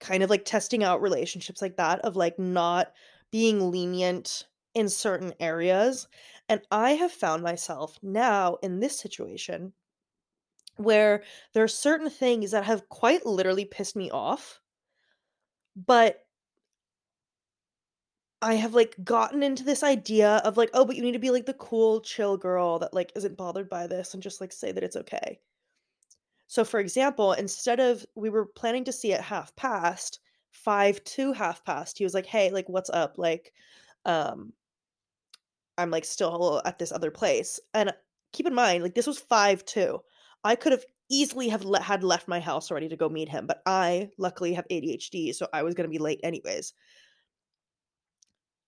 kind 0.00 0.22
of 0.22 0.30
like 0.30 0.44
testing 0.44 0.82
out 0.82 1.00
relationships 1.00 1.62
like 1.62 1.76
that 1.76 2.00
of 2.00 2.16
like 2.16 2.38
not 2.38 2.92
being 3.30 3.70
lenient 3.70 4.44
in 4.74 4.88
certain 4.88 5.32
areas 5.38 6.08
and 6.48 6.60
i 6.70 6.92
have 6.92 7.12
found 7.12 7.42
myself 7.42 7.98
now 8.02 8.56
in 8.62 8.80
this 8.80 8.98
situation 8.98 9.72
where 10.76 11.22
there 11.52 11.62
are 11.62 11.68
certain 11.68 12.10
things 12.10 12.50
that 12.50 12.64
have 12.64 12.88
quite 12.88 13.24
literally 13.24 13.64
pissed 13.64 13.96
me 13.96 14.10
off 14.10 14.60
but 15.76 16.24
I 18.44 18.54
have 18.56 18.74
like 18.74 18.94
gotten 19.02 19.42
into 19.42 19.64
this 19.64 19.82
idea 19.82 20.42
of 20.44 20.58
like, 20.58 20.68
oh, 20.74 20.84
but 20.84 20.96
you 20.96 21.02
need 21.02 21.12
to 21.12 21.18
be 21.18 21.30
like 21.30 21.46
the 21.46 21.54
cool, 21.54 22.02
chill 22.02 22.36
girl 22.36 22.78
that 22.80 22.92
like 22.92 23.10
isn't 23.16 23.38
bothered 23.38 23.70
by 23.70 23.86
this 23.86 24.12
and 24.12 24.22
just 24.22 24.38
like 24.38 24.52
say 24.52 24.70
that 24.70 24.84
it's 24.84 24.96
okay. 24.96 25.40
So, 26.46 26.62
for 26.62 26.78
example, 26.78 27.32
instead 27.32 27.80
of 27.80 28.04
we 28.14 28.28
were 28.28 28.44
planning 28.44 28.84
to 28.84 28.92
see 28.92 29.14
at 29.14 29.22
half 29.22 29.56
past, 29.56 30.20
five 30.52 31.02
to 31.04 31.32
half 31.32 31.64
past, 31.64 31.96
he 31.96 32.04
was 32.04 32.12
like, 32.12 32.26
hey, 32.26 32.50
like, 32.50 32.68
what's 32.68 32.90
up? 32.90 33.14
Like, 33.16 33.54
um, 34.04 34.52
I'm 35.78 35.90
like 35.90 36.04
still 36.04 36.62
at 36.64 36.78
this 36.78 36.92
other 36.92 37.10
place. 37.10 37.60
And 37.74 37.92
keep 38.32 38.46
in 38.46 38.54
mind, 38.54 38.82
like, 38.82 38.94
this 38.94 39.06
was 39.06 39.18
five 39.18 39.64
two. 39.64 40.00
I 40.44 40.56
could 40.56 40.72
have 40.72 40.84
easily 41.10 41.48
have 41.48 41.64
le- 41.64 41.80
had 41.80 42.02
left 42.04 42.28
my 42.28 42.40
house 42.40 42.70
already 42.70 42.88
to 42.88 42.96
go 42.96 43.08
meet 43.08 43.28
him, 43.28 43.46
but 43.46 43.62
I 43.66 44.10
luckily 44.18 44.54
have 44.54 44.66
ADHD, 44.70 45.32
so 45.32 45.48
I 45.52 45.62
was 45.62 45.74
going 45.74 45.88
to 45.88 45.90
be 45.90 45.98
late 45.98 46.20
anyways. 46.22 46.72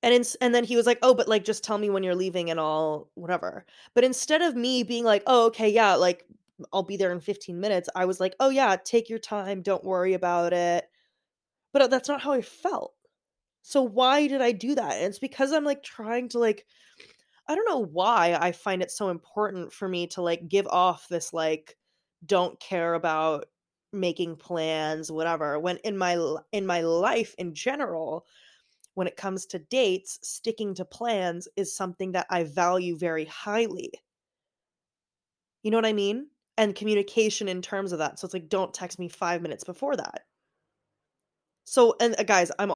And 0.02 0.14
in, 0.14 0.24
and 0.40 0.54
then 0.54 0.64
he 0.64 0.76
was 0.76 0.86
like, 0.86 0.98
"Oh, 1.02 1.14
but 1.14 1.28
like 1.28 1.44
just 1.44 1.62
tell 1.64 1.76
me 1.78 1.90
when 1.90 2.02
you're 2.02 2.14
leaving 2.14 2.50
and 2.50 2.60
all 2.60 3.10
whatever." 3.14 3.66
But 3.94 4.04
instead 4.04 4.40
of 4.42 4.54
me 4.56 4.82
being 4.82 5.04
like, 5.04 5.22
"Oh, 5.26 5.46
okay, 5.46 5.68
yeah, 5.68 5.94
like 5.96 6.24
I'll 6.72 6.82
be 6.82 6.96
there 6.96 7.12
in 7.12 7.20
15 7.20 7.60
minutes." 7.60 7.88
I 7.96 8.04
was 8.06 8.20
like, 8.20 8.34
"Oh 8.40 8.48
yeah, 8.50 8.76
take 8.76 9.08
your 9.10 9.18
time, 9.18 9.62
don't 9.62 9.84
worry 9.84 10.14
about 10.14 10.52
it." 10.52 10.88
But 11.74 11.82
uh, 11.84 11.88
that's 11.88 12.10
not 12.10 12.22
how 12.22 12.32
I 12.34 12.42
felt. 12.42 12.95
So 13.68 13.82
why 13.82 14.28
did 14.28 14.40
I 14.40 14.52
do 14.52 14.76
that? 14.76 14.92
And 14.92 15.06
it's 15.06 15.18
because 15.18 15.50
I'm 15.50 15.64
like 15.64 15.82
trying 15.82 16.28
to 16.28 16.38
like 16.38 16.64
I 17.48 17.56
don't 17.56 17.68
know 17.68 17.84
why 17.84 18.38
I 18.40 18.52
find 18.52 18.80
it 18.80 18.92
so 18.92 19.08
important 19.08 19.72
for 19.72 19.88
me 19.88 20.06
to 20.08 20.22
like 20.22 20.48
give 20.48 20.68
off 20.68 21.08
this 21.08 21.32
like 21.32 21.76
don't 22.24 22.60
care 22.60 22.94
about 22.94 23.46
making 23.92 24.36
plans 24.36 25.10
whatever 25.10 25.58
when 25.58 25.78
in 25.78 25.98
my 25.98 26.16
in 26.52 26.64
my 26.64 26.82
life 26.82 27.34
in 27.38 27.54
general 27.54 28.24
when 28.94 29.08
it 29.08 29.16
comes 29.16 29.46
to 29.46 29.58
dates, 29.58 30.20
sticking 30.22 30.72
to 30.76 30.84
plans 30.84 31.48
is 31.56 31.76
something 31.76 32.12
that 32.12 32.28
I 32.30 32.44
value 32.44 32.96
very 32.96 33.24
highly. 33.24 33.90
You 35.64 35.72
know 35.72 35.78
what 35.78 35.86
I 35.86 35.92
mean? 35.92 36.28
And 36.56 36.72
communication 36.72 37.48
in 37.48 37.62
terms 37.62 37.90
of 37.90 37.98
that. 37.98 38.20
So 38.20 38.26
it's 38.26 38.32
like, 38.32 38.48
don't 38.48 38.72
text 38.72 39.00
me 39.00 39.08
five 39.08 39.42
minutes 39.42 39.64
before 39.64 39.96
that. 39.96 40.22
So, 41.64 41.96
and 42.00 42.14
uh, 42.16 42.22
guys, 42.22 42.52
I'm. 42.60 42.75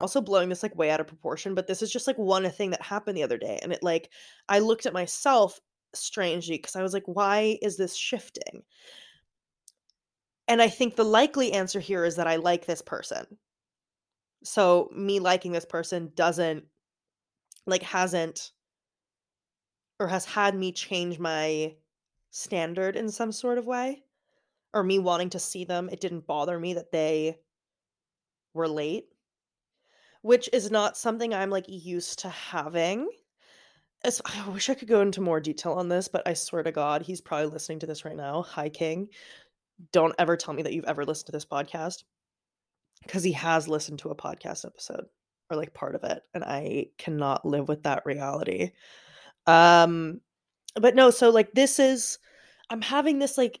Also 0.00 0.20
blowing 0.20 0.48
this 0.48 0.62
like 0.62 0.76
way 0.76 0.90
out 0.90 1.00
of 1.00 1.06
proportion, 1.06 1.54
but 1.54 1.66
this 1.66 1.82
is 1.82 1.92
just 1.92 2.06
like 2.06 2.16
one 2.18 2.48
thing 2.50 2.70
that 2.70 2.82
happened 2.82 3.16
the 3.16 3.22
other 3.22 3.38
day. 3.38 3.58
And 3.62 3.72
it 3.72 3.82
like, 3.82 4.10
I 4.48 4.60
looked 4.60 4.86
at 4.86 4.92
myself 4.92 5.60
strangely 5.94 6.56
because 6.56 6.76
I 6.76 6.82
was 6.82 6.92
like, 6.94 7.04
why 7.06 7.58
is 7.62 7.76
this 7.76 7.94
shifting? 7.96 8.62
And 10.48 10.62
I 10.62 10.68
think 10.68 10.96
the 10.96 11.04
likely 11.04 11.52
answer 11.52 11.80
here 11.80 12.04
is 12.04 12.16
that 12.16 12.26
I 12.26 12.36
like 12.36 12.66
this 12.66 12.82
person. 12.82 13.24
So 14.42 14.88
me 14.94 15.20
liking 15.20 15.52
this 15.52 15.64
person 15.66 16.12
doesn't, 16.14 16.64
like, 17.66 17.82
hasn't, 17.82 18.52
or 20.00 20.08
has 20.08 20.24
had 20.24 20.54
me 20.54 20.72
change 20.72 21.18
my 21.18 21.74
standard 22.30 22.96
in 22.96 23.10
some 23.10 23.32
sort 23.32 23.58
of 23.58 23.66
way. 23.66 24.02
or 24.72 24.82
me 24.82 24.98
wanting 24.98 25.30
to 25.30 25.38
see 25.38 25.64
them, 25.64 25.88
it 25.90 26.00
didn't 26.00 26.26
bother 26.26 26.58
me 26.58 26.74
that 26.74 26.92
they 26.92 27.38
were 28.54 28.68
late, 28.68 29.06
which 30.22 30.48
is 30.52 30.70
not 30.70 30.96
something 30.96 31.32
I'm 31.32 31.50
like 31.50 31.66
used 31.68 32.20
to 32.20 32.28
having. 32.28 33.08
As, 34.04 34.20
I 34.24 34.48
wish 34.48 34.70
I 34.70 34.74
could 34.74 34.88
go 34.88 35.00
into 35.00 35.20
more 35.20 35.40
detail 35.40 35.72
on 35.72 35.88
this, 35.88 36.08
but 36.08 36.26
I 36.26 36.34
swear 36.34 36.62
to 36.62 36.72
God, 36.72 37.02
he's 37.02 37.20
probably 37.20 37.46
listening 37.46 37.80
to 37.80 37.86
this 37.86 38.04
right 38.04 38.16
now. 38.16 38.42
Hi, 38.42 38.68
King. 38.68 39.08
Don't 39.92 40.14
ever 40.18 40.36
tell 40.36 40.54
me 40.54 40.62
that 40.62 40.72
you've 40.72 40.84
ever 40.84 41.04
listened 41.04 41.26
to 41.26 41.32
this 41.32 41.46
podcast 41.46 42.04
because 43.02 43.22
he 43.22 43.32
has 43.32 43.68
listened 43.68 43.98
to 44.00 44.10
a 44.10 44.16
podcast 44.16 44.64
episode 44.64 45.04
or 45.50 45.56
like 45.56 45.74
part 45.74 45.94
of 45.94 46.04
it, 46.04 46.22
and 46.34 46.44
I 46.44 46.86
cannot 46.98 47.44
live 47.44 47.68
with 47.68 47.82
that 47.82 48.04
reality. 48.06 48.70
Um, 49.46 50.20
but 50.76 50.94
no, 50.94 51.10
so 51.10 51.30
like 51.30 51.52
this 51.52 51.78
is, 51.78 52.18
I'm 52.68 52.82
having 52.82 53.18
this 53.18 53.36
like 53.36 53.60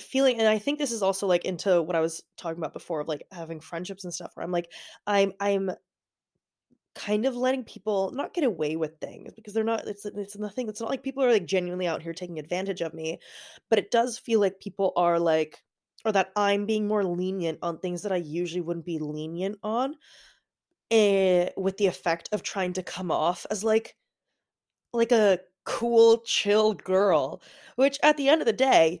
feeling 0.00 0.38
and 0.38 0.48
i 0.48 0.58
think 0.58 0.78
this 0.78 0.90
is 0.90 1.02
also 1.02 1.26
like 1.26 1.44
into 1.44 1.82
what 1.82 1.94
i 1.94 2.00
was 2.00 2.22
talking 2.38 2.58
about 2.58 2.72
before 2.72 3.00
of 3.00 3.08
like 3.08 3.26
having 3.30 3.60
friendships 3.60 4.04
and 4.04 4.14
stuff 4.14 4.30
where 4.34 4.44
i'm 4.44 4.50
like 4.50 4.70
i'm 5.06 5.32
i'm 5.38 5.70
kind 6.94 7.24
of 7.24 7.34
letting 7.34 7.64
people 7.64 8.10
not 8.12 8.34
get 8.34 8.44
away 8.44 8.76
with 8.76 8.98
things 8.98 9.32
because 9.34 9.54
they're 9.54 9.64
not 9.64 9.86
it's 9.86 10.04
it's 10.04 10.36
nothing 10.36 10.68
it's 10.68 10.80
not 10.80 10.90
like 10.90 11.02
people 11.02 11.24
are 11.24 11.32
like 11.32 11.46
genuinely 11.46 11.86
out 11.86 12.02
here 12.02 12.12
taking 12.12 12.38
advantage 12.38 12.82
of 12.82 12.92
me 12.92 13.18
but 13.70 13.78
it 13.78 13.90
does 13.90 14.18
feel 14.18 14.40
like 14.40 14.60
people 14.60 14.92
are 14.96 15.18
like 15.18 15.62
or 16.04 16.12
that 16.12 16.30
i'm 16.36 16.66
being 16.66 16.86
more 16.86 17.04
lenient 17.04 17.58
on 17.62 17.78
things 17.78 18.02
that 18.02 18.12
i 18.12 18.16
usually 18.16 18.60
wouldn't 18.60 18.84
be 18.84 18.98
lenient 18.98 19.58
on 19.62 19.94
eh, 20.90 21.48
with 21.56 21.78
the 21.78 21.86
effect 21.86 22.28
of 22.32 22.42
trying 22.42 22.74
to 22.74 22.82
come 22.82 23.10
off 23.10 23.46
as 23.50 23.64
like 23.64 23.96
like 24.92 25.12
a 25.12 25.38
cool 25.64 26.18
chill 26.18 26.74
girl 26.74 27.40
which 27.76 27.98
at 28.02 28.16
the 28.18 28.28
end 28.28 28.42
of 28.42 28.46
the 28.46 28.52
day 28.52 29.00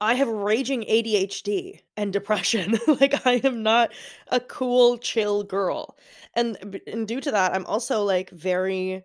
I 0.00 0.14
have 0.14 0.28
raging 0.28 0.82
ADHD 0.82 1.80
and 1.96 2.12
depression. 2.12 2.78
like 3.00 3.26
I 3.26 3.40
am 3.44 3.62
not 3.62 3.92
a 4.28 4.40
cool 4.40 4.98
chill 4.98 5.42
girl. 5.42 5.96
And 6.34 6.80
and 6.86 7.08
due 7.08 7.20
to 7.20 7.30
that, 7.30 7.54
I'm 7.54 7.66
also 7.66 8.02
like 8.04 8.30
very 8.30 9.04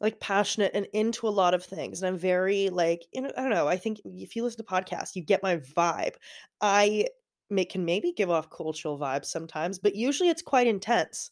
like 0.00 0.20
passionate 0.20 0.72
and 0.74 0.86
into 0.92 1.26
a 1.28 1.30
lot 1.30 1.54
of 1.54 1.64
things. 1.64 2.02
And 2.02 2.08
I'm 2.08 2.18
very 2.18 2.68
like, 2.70 3.06
you 3.12 3.22
know, 3.22 3.30
I 3.36 3.42
don't 3.42 3.50
know, 3.50 3.68
I 3.68 3.76
think 3.78 4.00
if 4.04 4.36
you 4.36 4.42
listen 4.44 4.58
to 4.58 4.72
podcasts, 4.72 5.16
you 5.16 5.22
get 5.24 5.42
my 5.42 5.56
vibe. 5.58 6.14
I 6.60 7.06
may, 7.50 7.64
can 7.64 7.84
maybe 7.84 8.12
give 8.12 8.30
off 8.30 8.50
cool 8.50 8.72
chill 8.74 8.98
vibes 8.98 9.26
sometimes, 9.26 9.78
but 9.78 9.94
usually 9.96 10.28
it's 10.28 10.42
quite 10.42 10.66
intense. 10.66 11.30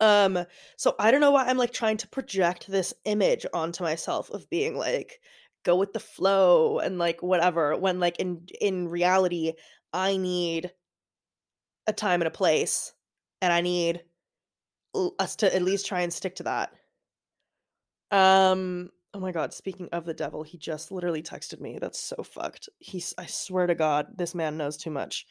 Um 0.00 0.44
so 0.76 0.94
I 0.98 1.10
don't 1.10 1.20
know 1.20 1.30
why 1.30 1.44
I'm 1.46 1.58
like 1.58 1.72
trying 1.72 1.98
to 1.98 2.08
project 2.08 2.66
this 2.68 2.94
image 3.04 3.44
onto 3.52 3.84
myself 3.84 4.30
of 4.30 4.48
being 4.50 4.76
like 4.76 5.20
go 5.64 5.76
with 5.76 5.92
the 5.92 6.00
flow 6.00 6.78
and 6.78 6.98
like 6.98 7.22
whatever 7.22 7.76
when 7.76 8.00
like 8.00 8.18
in 8.18 8.46
in 8.60 8.88
reality 8.88 9.52
i 9.92 10.16
need 10.16 10.72
a 11.86 11.92
time 11.92 12.20
and 12.20 12.28
a 12.28 12.30
place 12.30 12.92
and 13.42 13.52
i 13.52 13.60
need 13.60 14.02
us 15.18 15.36
to 15.36 15.54
at 15.54 15.62
least 15.62 15.86
try 15.86 16.00
and 16.00 16.12
stick 16.12 16.36
to 16.36 16.42
that. 16.44 16.72
Um 18.10 18.90
oh 19.12 19.20
my 19.20 19.32
god 19.32 19.52
speaking 19.52 19.88
of 19.90 20.04
the 20.04 20.14
devil 20.14 20.44
he 20.44 20.56
just 20.56 20.92
literally 20.92 21.22
texted 21.22 21.60
me 21.60 21.78
that's 21.80 22.00
so 22.00 22.22
fucked. 22.22 22.68
He's 22.78 23.14
i 23.18 23.26
swear 23.26 23.66
to 23.66 23.74
god 23.74 24.06
this 24.16 24.34
man 24.34 24.56
knows 24.56 24.76
too 24.76 24.90
much. 24.90 25.26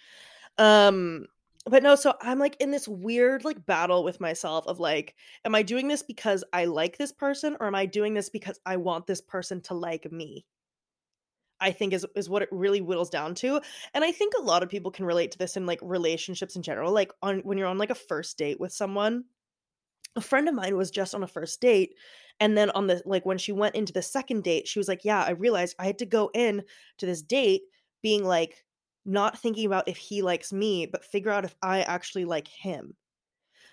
Um 0.57 1.27
but 1.70 1.84
no 1.84 1.96
so 1.96 2.14
i'm 2.22 2.40
like 2.40 2.58
in 2.60 2.72
this 2.72 2.88
weird 2.88 3.46
like 3.46 3.66
battle 3.66 4.04
with 4.04 4.20
myself 4.20 4.66
of 4.68 4.80
like 4.80 5.16
am 5.46 5.56
i 5.56 5.62
doing 5.62 5.88
this 5.88 6.04
because 6.04 6.44
i 6.52 6.66
like 6.66 6.98
this 6.98 7.12
person 7.12 7.56
or 7.60 7.68
am 7.68 7.76
i 7.76 7.86
doing 7.86 8.14
this 8.14 8.30
because 8.30 8.60
i 8.66 8.76
want 8.76 9.08
this 9.08 9.22
person 9.22 9.62
to 9.62 9.74
like 9.74 10.12
me? 10.12 10.46
I 11.62 11.72
think 11.72 11.92
is 11.92 12.06
is 12.16 12.30
what 12.30 12.42
it 12.42 12.50
really 12.52 12.80
whittles 12.80 13.10
down 13.10 13.36
to 13.36 13.60
and 13.94 14.04
i 14.04 14.14
think 14.14 14.34
a 14.34 14.42
lot 14.42 14.64
of 14.64 14.70
people 14.70 14.92
can 14.92 15.06
relate 15.06 15.32
to 15.32 15.38
this 15.38 15.58
in 15.58 15.66
like 15.66 15.80
relationships 15.82 16.56
in 16.56 16.62
general 16.62 16.94
like 16.94 17.12
on 17.22 17.40
when 17.40 17.58
you're 17.58 17.68
on 17.68 17.77
like 17.77 17.90
a 17.90 17.96
first 17.96 18.38
date 18.38 18.62
with 18.62 18.72
someone 18.72 19.25
a 20.16 20.22
friend 20.22 20.48
of 20.48 20.55
mine 20.55 20.77
was 20.77 20.90
just 20.90 21.14
on 21.14 21.22
a 21.22 21.27
first 21.27 21.60
date 21.60 21.96
and 22.40 22.58
then 22.58 22.70
on 22.72 22.88
the 22.88 23.01
like 23.05 23.25
when 23.25 23.38
she 23.38 23.51
went 23.51 23.75
into 23.75 23.92
the 23.92 24.01
second 24.01 24.44
date 24.44 24.70
she 24.70 24.79
was 24.79 24.88
like 24.88 25.03
yeah 25.03 25.22
i 25.22 25.32
realized 25.32 25.75
i 25.79 25.86
had 25.86 26.00
to 26.00 26.05
go 26.05 26.32
in 26.34 26.64
to 26.98 27.05
this 27.05 27.22
date 27.22 27.64
being 28.01 28.24
like 28.24 28.64
not 29.09 29.39
thinking 29.39 29.65
about 29.65 29.87
if 29.87 29.98
he 29.98 30.22
likes 30.22 30.53
me, 30.53 30.85
but 30.85 31.03
figure 31.03 31.31
out 31.31 31.45
if 31.45 31.55
I 31.61 31.81
actually 31.81 32.25
like 32.25 32.48
him. 32.48 32.95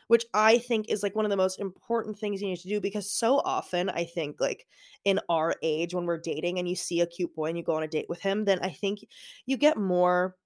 Which 0.08 0.24
I 0.32 0.58
think 0.58 0.88
is 0.88 1.02
like 1.02 1.16
one 1.16 1.24
of 1.24 1.30
the 1.30 1.36
most 1.36 1.58
important 1.58 2.16
things 2.18 2.40
you 2.40 2.48
need 2.48 2.60
to 2.60 2.68
do 2.68 2.80
because 2.80 3.10
so 3.10 3.38
often 3.44 3.90
I 3.90 4.04
think 4.04 4.40
like 4.40 4.66
in 5.04 5.18
our 5.28 5.54
age 5.62 5.94
when 5.94 6.06
we're 6.06 6.18
dating 6.18 6.58
and 6.58 6.68
you 6.68 6.76
see 6.76 7.00
a 7.00 7.06
cute 7.06 7.34
boy 7.34 7.46
and 7.46 7.58
you 7.58 7.64
go 7.64 7.74
on 7.74 7.82
a 7.82 7.88
date 7.88 8.06
with 8.08 8.20
him, 8.20 8.44
then 8.44 8.60
I 8.62 8.70
think 8.70 9.00
you 9.46 9.56
get 9.56 9.76
more 9.76 10.36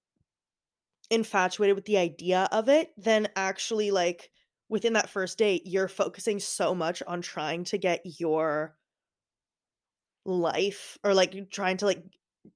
infatuated 1.10 1.76
with 1.76 1.84
the 1.84 1.98
idea 1.98 2.48
of 2.52 2.68
it 2.68 2.90
than 2.96 3.28
actually 3.36 3.90
like 3.90 4.30
within 4.68 4.92
that 4.94 5.10
first 5.10 5.36
date 5.36 5.62
you're 5.66 5.88
focusing 5.88 6.38
so 6.38 6.74
much 6.74 7.02
on 7.06 7.20
trying 7.20 7.64
to 7.64 7.76
get 7.76 8.00
your 8.04 8.76
life 10.24 10.96
or 11.02 11.12
like 11.12 11.50
trying 11.50 11.76
to 11.76 11.86
like 11.86 12.02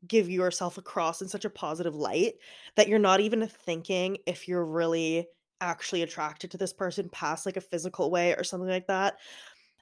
give 0.06 0.30
yourself 0.30 0.78
across 0.78 1.22
in 1.22 1.28
such 1.28 1.44
a 1.44 1.50
positive 1.50 1.94
light 1.94 2.34
that 2.76 2.88
you're 2.88 2.98
not 2.98 3.20
even 3.20 3.46
thinking 3.46 4.18
if 4.26 4.48
you're 4.48 4.64
really 4.64 5.26
actually 5.60 6.02
attracted 6.02 6.50
to 6.50 6.58
this 6.58 6.72
person 6.72 7.08
past 7.10 7.46
like 7.46 7.56
a 7.56 7.60
physical 7.60 8.10
way 8.10 8.34
or 8.34 8.44
something 8.44 8.68
like 8.68 8.86
that. 8.86 9.16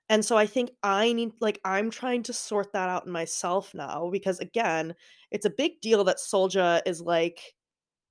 And 0.08 0.24
so 0.24 0.36
I 0.36 0.46
think 0.46 0.70
I 0.82 1.12
need 1.12 1.32
like 1.40 1.60
I'm 1.64 1.90
trying 1.90 2.22
to 2.24 2.32
sort 2.32 2.72
that 2.72 2.88
out 2.88 3.06
in 3.06 3.12
myself 3.12 3.72
now 3.74 4.10
because 4.10 4.38
again, 4.40 4.94
it's 5.30 5.46
a 5.46 5.50
big 5.50 5.80
deal 5.80 6.04
that 6.04 6.18
Solja 6.18 6.82
is 6.86 7.00
like 7.00 7.54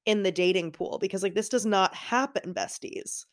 in 0.05 0.23
the 0.23 0.31
dating 0.31 0.71
pool 0.71 0.97
because 0.99 1.21
like 1.21 1.35
this 1.35 1.49
does 1.49 1.65
not 1.65 1.93
happen, 1.93 2.53
besties. 2.53 3.25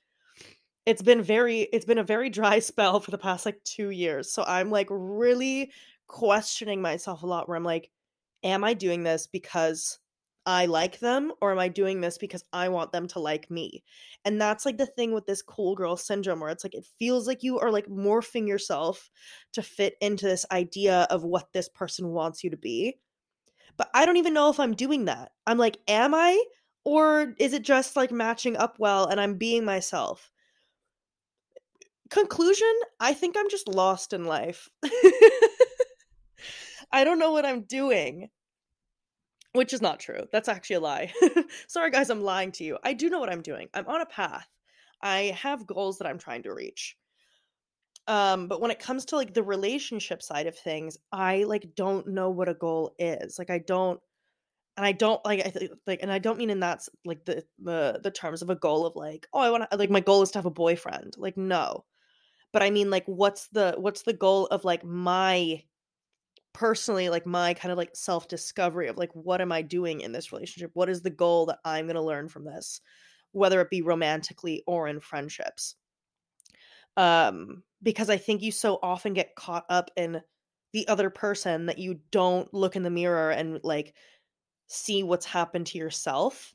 It's 0.86 1.02
been 1.02 1.22
very 1.22 1.62
it's 1.72 1.86
been 1.86 1.98
a 1.98 2.04
very 2.04 2.30
dry 2.30 2.58
spell 2.60 3.00
for 3.00 3.10
the 3.10 3.18
past 3.18 3.46
like 3.46 3.62
2 3.64 3.90
years. 3.90 4.32
So 4.32 4.44
I'm 4.46 4.70
like 4.70 4.88
really 4.90 5.72
questioning 6.06 6.82
myself 6.82 7.22
a 7.22 7.26
lot 7.26 7.48
where 7.48 7.56
I'm 7.56 7.64
like 7.64 7.90
am 8.42 8.64
I 8.64 8.74
doing 8.74 9.02
this 9.02 9.26
because 9.26 9.98
I 10.46 10.64
like 10.64 10.98
them 11.00 11.32
or 11.42 11.52
am 11.52 11.58
I 11.58 11.68
doing 11.68 12.00
this 12.00 12.16
because 12.16 12.42
I 12.54 12.70
want 12.70 12.90
them 12.90 13.06
to 13.08 13.20
like 13.20 13.50
me? 13.50 13.84
And 14.24 14.40
that's 14.40 14.64
like 14.64 14.78
the 14.78 14.86
thing 14.86 15.12
with 15.12 15.26
this 15.26 15.42
cool 15.42 15.74
girl 15.74 15.96
syndrome 15.96 16.40
where 16.40 16.48
it's 16.48 16.64
like 16.64 16.74
it 16.74 16.86
feels 16.98 17.26
like 17.26 17.42
you 17.42 17.58
are 17.58 17.70
like 17.70 17.86
morphing 17.86 18.48
yourself 18.48 19.10
to 19.52 19.62
fit 19.62 19.96
into 20.00 20.24
this 20.24 20.46
idea 20.50 21.06
of 21.10 21.22
what 21.22 21.52
this 21.52 21.68
person 21.68 22.08
wants 22.08 22.42
you 22.42 22.48
to 22.50 22.56
be. 22.56 22.96
But 23.76 23.90
I 23.92 24.06
don't 24.06 24.16
even 24.16 24.32
know 24.32 24.48
if 24.48 24.58
I'm 24.58 24.74
doing 24.74 25.04
that. 25.04 25.32
I'm 25.46 25.58
like, 25.58 25.78
am 25.86 26.14
I? 26.14 26.42
Or 26.82 27.34
is 27.38 27.52
it 27.52 27.62
just 27.62 27.94
like 27.94 28.10
matching 28.10 28.56
up 28.56 28.78
well 28.78 29.06
and 29.06 29.20
I'm 29.20 29.34
being 29.34 29.66
myself? 29.66 30.30
Conclusion 32.08 32.72
I 33.00 33.12
think 33.12 33.36
I'm 33.38 33.50
just 33.50 33.68
lost 33.68 34.14
in 34.14 34.24
life. 34.24 34.70
I 36.92 37.04
don't 37.04 37.18
know 37.18 37.32
what 37.32 37.46
I'm 37.46 37.62
doing. 37.62 38.28
Which 39.52 39.72
is 39.72 39.82
not 39.82 40.00
true. 40.00 40.26
That's 40.30 40.48
actually 40.48 40.76
a 40.76 40.80
lie. 40.80 41.12
Sorry, 41.68 41.90
guys, 41.90 42.10
I'm 42.10 42.22
lying 42.22 42.52
to 42.52 42.64
you. 42.64 42.78
I 42.84 42.92
do 42.92 43.08
know 43.08 43.18
what 43.18 43.32
I'm 43.32 43.42
doing. 43.42 43.68
I'm 43.72 43.86
on 43.86 44.02
a 44.02 44.06
path. 44.06 44.46
I 45.02 45.36
have 45.40 45.66
goals 45.66 45.98
that 45.98 46.06
I'm 46.06 46.18
trying 46.18 46.42
to 46.42 46.54
reach. 46.54 46.96
Um, 48.06 48.48
but 48.48 48.60
when 48.60 48.70
it 48.70 48.78
comes 48.78 49.04
to 49.06 49.16
like 49.16 49.34
the 49.34 49.42
relationship 49.42 50.22
side 50.22 50.46
of 50.46 50.56
things, 50.56 50.96
I 51.12 51.44
like 51.44 51.74
don't 51.74 52.08
know 52.08 52.30
what 52.30 52.48
a 52.48 52.54
goal 52.54 52.94
is. 52.98 53.38
Like 53.38 53.50
I 53.50 53.58
don't 53.58 54.00
and 54.78 54.86
I 54.86 54.92
don't 54.92 55.22
like 55.24 55.44
I 55.44 55.50
th- 55.50 55.72
like 55.86 56.02
and 56.02 56.10
I 56.10 56.18
don't 56.18 56.38
mean 56.38 56.50
in 56.50 56.60
that 56.60 56.86
like 57.04 57.24
the 57.24 57.44
the 57.58 58.00
the 58.02 58.10
terms 58.10 58.42
of 58.42 58.48
a 58.48 58.54
goal 58.54 58.86
of 58.86 58.96
like, 58.96 59.26
oh, 59.32 59.40
I 59.40 59.50
want 59.50 59.70
to 59.70 59.76
like 59.76 59.90
my 59.90 60.00
goal 60.00 60.22
is 60.22 60.30
to 60.30 60.38
have 60.38 60.46
a 60.46 60.50
boyfriend. 60.50 61.14
Like 61.18 61.36
no. 61.36 61.84
But 62.52 62.62
I 62.62 62.70
mean 62.70 62.88
like 62.88 63.04
what's 63.06 63.48
the 63.48 63.74
what's 63.76 64.02
the 64.02 64.12
goal 64.12 64.46
of 64.46 64.64
like 64.64 64.84
my 64.84 65.62
personally 66.52 67.08
like 67.08 67.26
my 67.26 67.54
kind 67.54 67.72
of 67.72 67.78
like 67.78 67.94
self 67.94 68.28
discovery 68.28 68.88
of 68.88 68.96
like 68.96 69.12
what 69.14 69.40
am 69.40 69.52
i 69.52 69.62
doing 69.62 70.00
in 70.00 70.12
this 70.12 70.32
relationship? 70.32 70.70
What 70.74 70.88
is 70.88 71.02
the 71.02 71.10
goal 71.10 71.46
that 71.46 71.58
i'm 71.64 71.86
going 71.86 71.96
to 71.96 72.02
learn 72.02 72.28
from 72.28 72.44
this 72.44 72.80
whether 73.32 73.60
it 73.60 73.70
be 73.70 73.82
romantically 73.82 74.64
or 74.66 74.88
in 74.88 75.00
friendships? 75.00 75.76
Um 76.96 77.62
because 77.82 78.10
i 78.10 78.16
think 78.16 78.42
you 78.42 78.50
so 78.50 78.78
often 78.82 79.14
get 79.14 79.36
caught 79.36 79.64
up 79.68 79.90
in 79.96 80.20
the 80.72 80.86
other 80.88 81.10
person 81.10 81.66
that 81.66 81.78
you 81.78 82.00
don't 82.10 82.52
look 82.52 82.76
in 82.76 82.82
the 82.82 82.90
mirror 82.90 83.30
and 83.30 83.60
like 83.62 83.94
see 84.68 85.02
what's 85.02 85.26
happened 85.26 85.66
to 85.68 85.78
yourself. 85.78 86.54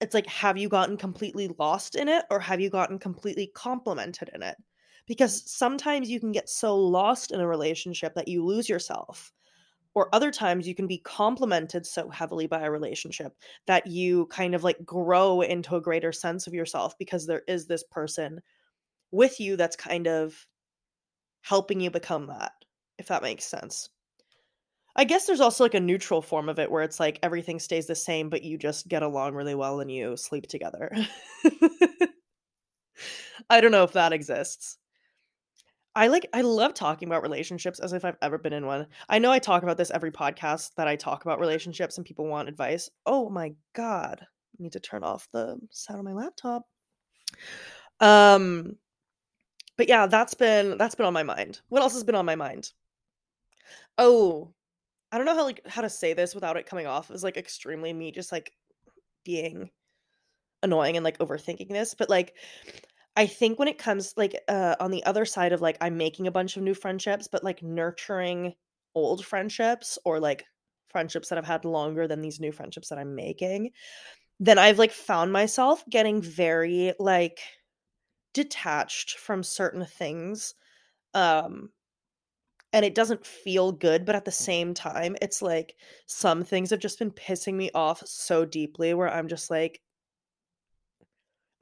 It's 0.00 0.14
like 0.14 0.26
have 0.28 0.58
you 0.58 0.68
gotten 0.68 0.96
completely 0.98 1.48
lost 1.58 1.96
in 1.96 2.08
it 2.08 2.24
or 2.30 2.40
have 2.40 2.60
you 2.60 2.70
gotten 2.70 2.98
completely 2.98 3.48
complimented 3.54 4.30
in 4.34 4.42
it 4.42 4.56
because 5.06 5.50
sometimes 5.50 6.10
you 6.10 6.20
can 6.20 6.32
get 6.32 6.48
so 6.48 6.76
lost 6.76 7.30
in 7.30 7.40
a 7.40 7.46
relationship 7.46 8.14
that 8.14 8.28
you 8.28 8.44
lose 8.44 8.68
yourself 8.68 9.32
or 9.94 10.12
other 10.12 10.30
times 10.30 10.66
you 10.66 10.74
can 10.74 10.86
be 10.86 10.98
complimented 10.98 11.86
so 11.86 12.08
heavily 12.10 12.46
by 12.46 12.62
a 12.62 12.70
relationship 12.70 13.36
that 13.66 13.86
you 13.86 14.26
kind 14.26 14.54
of 14.54 14.64
like 14.64 14.84
grow 14.84 15.40
into 15.40 15.76
a 15.76 15.80
greater 15.80 16.12
sense 16.12 16.46
of 16.46 16.54
yourself 16.54 16.98
because 16.98 17.26
there 17.26 17.42
is 17.46 17.66
this 17.66 17.84
person 17.90 18.40
with 19.12 19.40
you 19.40 19.56
that's 19.56 19.76
kind 19.76 20.06
of 20.08 20.46
helping 21.42 21.80
you 21.80 21.90
become 21.90 22.26
that 22.26 22.52
if 22.98 23.06
that 23.06 23.22
makes 23.22 23.44
sense 23.44 23.90
I 24.96 25.04
guess 25.04 25.26
there's 25.26 25.40
also 25.40 25.64
like 25.64 25.74
a 25.74 25.80
neutral 25.80 26.22
form 26.22 26.48
of 26.48 26.60
it 26.60 26.70
where 26.70 26.84
it's 26.84 27.00
like 27.00 27.18
everything 27.22 27.58
stays 27.58 27.86
the 27.86 27.96
same, 27.96 28.28
but 28.30 28.44
you 28.44 28.56
just 28.56 28.86
get 28.86 29.02
along 29.02 29.34
really 29.34 29.56
well 29.56 29.80
and 29.80 29.90
you 29.90 30.16
sleep 30.16 30.46
together. 30.46 30.88
I 33.50 33.60
don't 33.60 33.72
know 33.72 33.82
if 33.82 33.92
that 33.92 34.12
exists. 34.12 34.78
I 35.96 36.08
like 36.08 36.26
I 36.32 36.40
love 36.40 36.74
talking 36.74 37.08
about 37.08 37.22
relationships 37.22 37.78
as 37.78 37.92
if 37.92 38.04
I've 38.04 38.16
ever 38.20 38.38
been 38.38 38.52
in 38.52 38.66
one. 38.66 38.86
I 39.08 39.18
know 39.18 39.30
I 39.30 39.38
talk 39.38 39.62
about 39.62 39.76
this 39.76 39.90
every 39.92 40.10
podcast 40.10 40.74
that 40.76 40.88
I 40.88 40.96
talk 40.96 41.24
about 41.24 41.40
relationships 41.40 41.96
and 41.96 42.06
people 42.06 42.26
want 42.26 42.48
advice. 42.48 42.90
Oh 43.06 43.30
my 43.30 43.54
god. 43.74 44.20
I 44.20 44.62
need 44.62 44.72
to 44.72 44.80
turn 44.80 45.04
off 45.04 45.28
the 45.32 45.58
sound 45.70 46.00
of 46.00 46.04
my 46.04 46.12
laptop. 46.12 46.66
Um 48.00 48.76
but 49.76 49.88
yeah, 49.88 50.06
that's 50.06 50.34
been 50.34 50.78
that's 50.78 50.94
been 50.96 51.06
on 51.06 51.12
my 51.12 51.22
mind. 51.22 51.60
What 51.68 51.82
else 51.82 51.94
has 51.94 52.04
been 52.04 52.14
on 52.14 52.26
my 52.26 52.36
mind? 52.36 52.72
Oh, 53.96 54.52
I 55.12 55.16
don't 55.16 55.26
know 55.26 55.34
how 55.34 55.44
like 55.44 55.60
how 55.66 55.82
to 55.82 55.90
say 55.90 56.12
this 56.12 56.34
without 56.34 56.56
it 56.56 56.66
coming 56.66 56.86
off 56.86 57.10
as 57.10 57.22
like 57.22 57.36
extremely 57.36 57.92
me 57.92 58.10
just 58.10 58.32
like 58.32 58.52
being 59.24 59.70
annoying 60.62 60.96
and 60.96 61.04
like 61.04 61.18
overthinking 61.18 61.68
this, 61.68 61.94
but 61.94 62.10
like 62.10 62.34
I 63.16 63.26
think 63.26 63.58
when 63.58 63.68
it 63.68 63.78
comes 63.78 64.14
like 64.16 64.42
uh 64.48 64.76
on 64.80 64.90
the 64.90 65.04
other 65.04 65.24
side 65.24 65.52
of 65.52 65.60
like 65.62 65.76
I'm 65.80 65.96
making 65.96 66.26
a 66.26 66.30
bunch 66.32 66.56
of 66.56 66.62
new 66.62 66.74
friendships, 66.74 67.28
but 67.28 67.44
like 67.44 67.62
nurturing 67.62 68.54
old 68.94 69.24
friendships 69.24 69.98
or 70.04 70.20
like 70.20 70.44
friendships 70.88 71.28
that 71.28 71.38
I've 71.38 71.44
had 71.46 71.64
longer 71.64 72.06
than 72.08 72.20
these 72.20 72.40
new 72.40 72.52
friendships 72.52 72.88
that 72.88 72.98
I'm 72.98 73.14
making, 73.14 73.70
then 74.40 74.58
I've 74.58 74.78
like 74.78 74.92
found 74.92 75.32
myself 75.32 75.84
getting 75.90 76.22
very 76.22 76.94
like 77.00 77.40
detached 78.34 79.18
from 79.18 79.42
certain 79.42 79.86
things. 79.86 80.54
Um 81.14 81.70
and 82.72 82.84
it 82.84 82.94
doesn't 82.94 83.24
feel 83.24 83.70
good, 83.72 84.04
but 84.04 84.16
at 84.16 84.24
the 84.24 84.32
same 84.32 84.74
time, 84.74 85.16
it's 85.22 85.40
like 85.40 85.76
some 86.06 86.42
things 86.42 86.70
have 86.70 86.80
just 86.80 86.98
been 86.98 87.10
pissing 87.12 87.54
me 87.54 87.70
off 87.74 88.02
so 88.06 88.44
deeply 88.44 88.94
where 88.94 89.08
I'm 89.12 89.28
just 89.28 89.50
like 89.50 89.80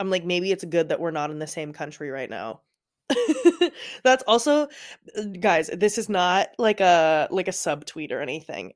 I'm 0.02 0.10
like, 0.10 0.24
maybe 0.24 0.50
it's 0.50 0.64
good 0.64 0.88
that 0.88 0.98
we're 0.98 1.12
not 1.12 1.30
in 1.30 1.38
the 1.38 1.46
same 1.46 1.72
country 1.72 2.10
right 2.10 2.28
now. 2.28 2.62
That's 4.02 4.24
also 4.26 4.66
uh, 5.16 5.22
guys, 5.38 5.70
this 5.72 5.96
is 5.96 6.08
not 6.08 6.48
like 6.58 6.80
a 6.80 7.28
like 7.30 7.46
a 7.46 7.52
subtweet 7.52 8.10
or 8.10 8.20
anything. 8.20 8.72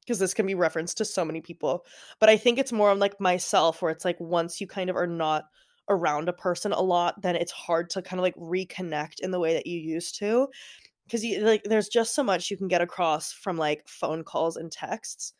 Because 0.00 0.18
this 0.18 0.34
can 0.34 0.48
be 0.48 0.56
referenced 0.56 0.98
to 0.98 1.04
so 1.04 1.24
many 1.24 1.40
people. 1.40 1.86
But 2.18 2.28
I 2.28 2.36
think 2.36 2.58
it's 2.58 2.72
more 2.72 2.90
on 2.90 2.98
like 2.98 3.20
myself 3.20 3.80
where 3.80 3.92
it's 3.92 4.04
like 4.04 4.18
once 4.18 4.60
you 4.60 4.66
kind 4.66 4.90
of 4.90 4.96
are 4.96 5.06
not 5.06 5.44
around 5.88 6.28
a 6.28 6.32
person 6.32 6.72
a 6.72 6.80
lot, 6.80 7.22
then 7.22 7.36
it's 7.36 7.52
hard 7.52 7.88
to 7.90 8.02
kind 8.02 8.18
of 8.18 8.24
like 8.24 8.34
reconnect 8.34 9.20
in 9.20 9.30
the 9.30 9.38
way 9.38 9.54
that 9.54 9.68
you 9.68 9.78
used 9.78 10.18
to. 10.18 10.48
Because 11.04 11.24
you 11.24 11.42
like 11.42 11.62
there's 11.62 11.88
just 11.88 12.16
so 12.16 12.24
much 12.24 12.50
you 12.50 12.56
can 12.56 12.66
get 12.66 12.82
across 12.82 13.32
from 13.32 13.56
like 13.56 13.86
phone 13.86 14.24
calls 14.24 14.56
and 14.56 14.72
texts 14.72 15.34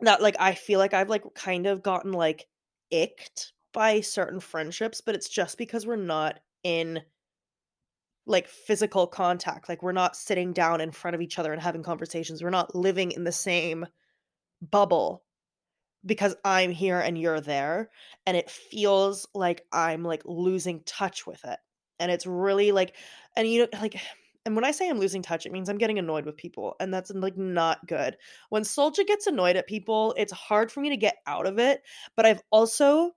that 0.00 0.20
like 0.20 0.34
I 0.40 0.54
feel 0.54 0.80
like 0.80 0.92
I've 0.92 1.08
like 1.08 1.22
kind 1.36 1.68
of 1.68 1.84
gotten 1.84 2.10
like 2.10 2.48
icked 2.90 3.52
by 3.72 4.00
certain 4.00 4.40
friendships, 4.40 5.00
but 5.00 5.14
it's 5.14 5.28
just 5.28 5.58
because 5.58 5.86
we're 5.86 5.96
not 5.96 6.40
in 6.62 7.02
like 8.26 8.48
physical 8.48 9.06
contact. 9.06 9.68
Like 9.68 9.82
we're 9.82 9.92
not 9.92 10.16
sitting 10.16 10.52
down 10.52 10.80
in 10.80 10.90
front 10.90 11.14
of 11.14 11.20
each 11.20 11.38
other 11.38 11.52
and 11.52 11.60
having 11.60 11.82
conversations. 11.82 12.42
We're 12.42 12.50
not 12.50 12.74
living 12.74 13.12
in 13.12 13.24
the 13.24 13.32
same 13.32 13.86
bubble 14.62 15.24
because 16.06 16.34
I'm 16.44 16.70
here 16.70 17.00
and 17.00 17.18
you're 17.18 17.40
there. 17.40 17.90
And 18.26 18.36
it 18.36 18.50
feels 18.50 19.26
like 19.34 19.66
I'm 19.72 20.02
like 20.02 20.22
losing 20.24 20.82
touch 20.84 21.26
with 21.26 21.44
it. 21.44 21.58
And 21.98 22.10
it's 22.10 22.26
really 22.26 22.72
like, 22.72 22.96
and 23.36 23.46
you 23.48 23.60
know, 23.60 23.80
like, 23.80 24.00
and 24.46 24.54
when 24.54 24.64
I 24.64 24.70
say 24.70 24.88
I'm 24.88 24.98
losing 24.98 25.22
touch, 25.22 25.44
it 25.44 25.52
means 25.52 25.68
I'm 25.68 25.76
getting 25.76 25.98
annoyed 25.98 26.24
with 26.24 26.34
people, 26.34 26.74
and 26.80 26.94
that's 26.94 27.10
like 27.10 27.36
not 27.36 27.86
good. 27.86 28.16
When 28.48 28.64
Soldier 28.64 29.04
gets 29.04 29.26
annoyed 29.26 29.56
at 29.56 29.66
people, 29.66 30.14
it's 30.16 30.32
hard 30.32 30.72
for 30.72 30.80
me 30.80 30.88
to 30.88 30.96
get 30.96 31.18
out 31.26 31.46
of 31.46 31.58
it. 31.58 31.82
But 32.16 32.24
I've 32.24 32.40
also 32.50 33.10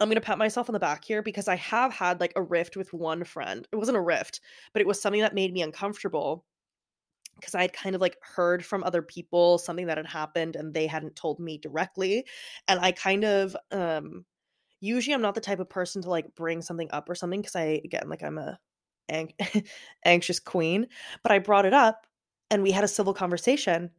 I'm 0.00 0.08
going 0.08 0.16
to 0.16 0.20
pat 0.20 0.38
myself 0.38 0.68
on 0.68 0.72
the 0.72 0.78
back 0.80 1.04
here 1.04 1.22
because 1.22 1.48
I 1.48 1.56
have 1.56 1.92
had 1.92 2.20
like 2.20 2.32
a 2.36 2.42
rift 2.42 2.76
with 2.76 2.92
one 2.92 3.24
friend. 3.24 3.66
It 3.72 3.76
wasn't 3.76 3.98
a 3.98 4.02
rift, 4.02 4.40
but 4.72 4.80
it 4.82 4.86
was 4.88 5.00
something 5.00 5.20
that 5.20 5.34
made 5.34 5.52
me 5.52 5.62
uncomfortable 5.62 6.44
because 7.36 7.54
I 7.54 7.62
had 7.62 7.72
kind 7.72 7.94
of 7.94 8.00
like 8.00 8.16
heard 8.22 8.64
from 8.64 8.84
other 8.84 9.02
people 9.02 9.58
something 9.58 9.86
that 9.86 9.96
had 9.98 10.06
happened 10.06 10.56
and 10.56 10.74
they 10.74 10.86
hadn't 10.86 11.16
told 11.16 11.40
me 11.40 11.58
directly. 11.58 12.26
And 12.68 12.80
I 12.80 12.92
kind 12.92 13.24
of, 13.24 13.56
um, 13.72 14.24
usually 14.80 15.14
I'm 15.14 15.22
not 15.22 15.34
the 15.34 15.40
type 15.40 15.60
of 15.60 15.70
person 15.70 16.02
to 16.02 16.10
like 16.10 16.34
bring 16.36 16.62
something 16.62 16.88
up 16.92 17.08
or 17.10 17.14
something 17.14 17.40
because 17.40 17.56
I, 17.56 17.80
again, 17.84 18.08
like 18.08 18.22
I'm 18.22 18.38
a 18.38 18.58
anxious 20.04 20.40
queen, 20.40 20.86
but 21.22 21.32
I 21.32 21.38
brought 21.38 21.66
it 21.66 21.74
up 21.74 22.06
and 22.50 22.62
we 22.62 22.72
had 22.72 22.84
a 22.84 22.88
civil 22.88 23.14
conversation 23.14 23.90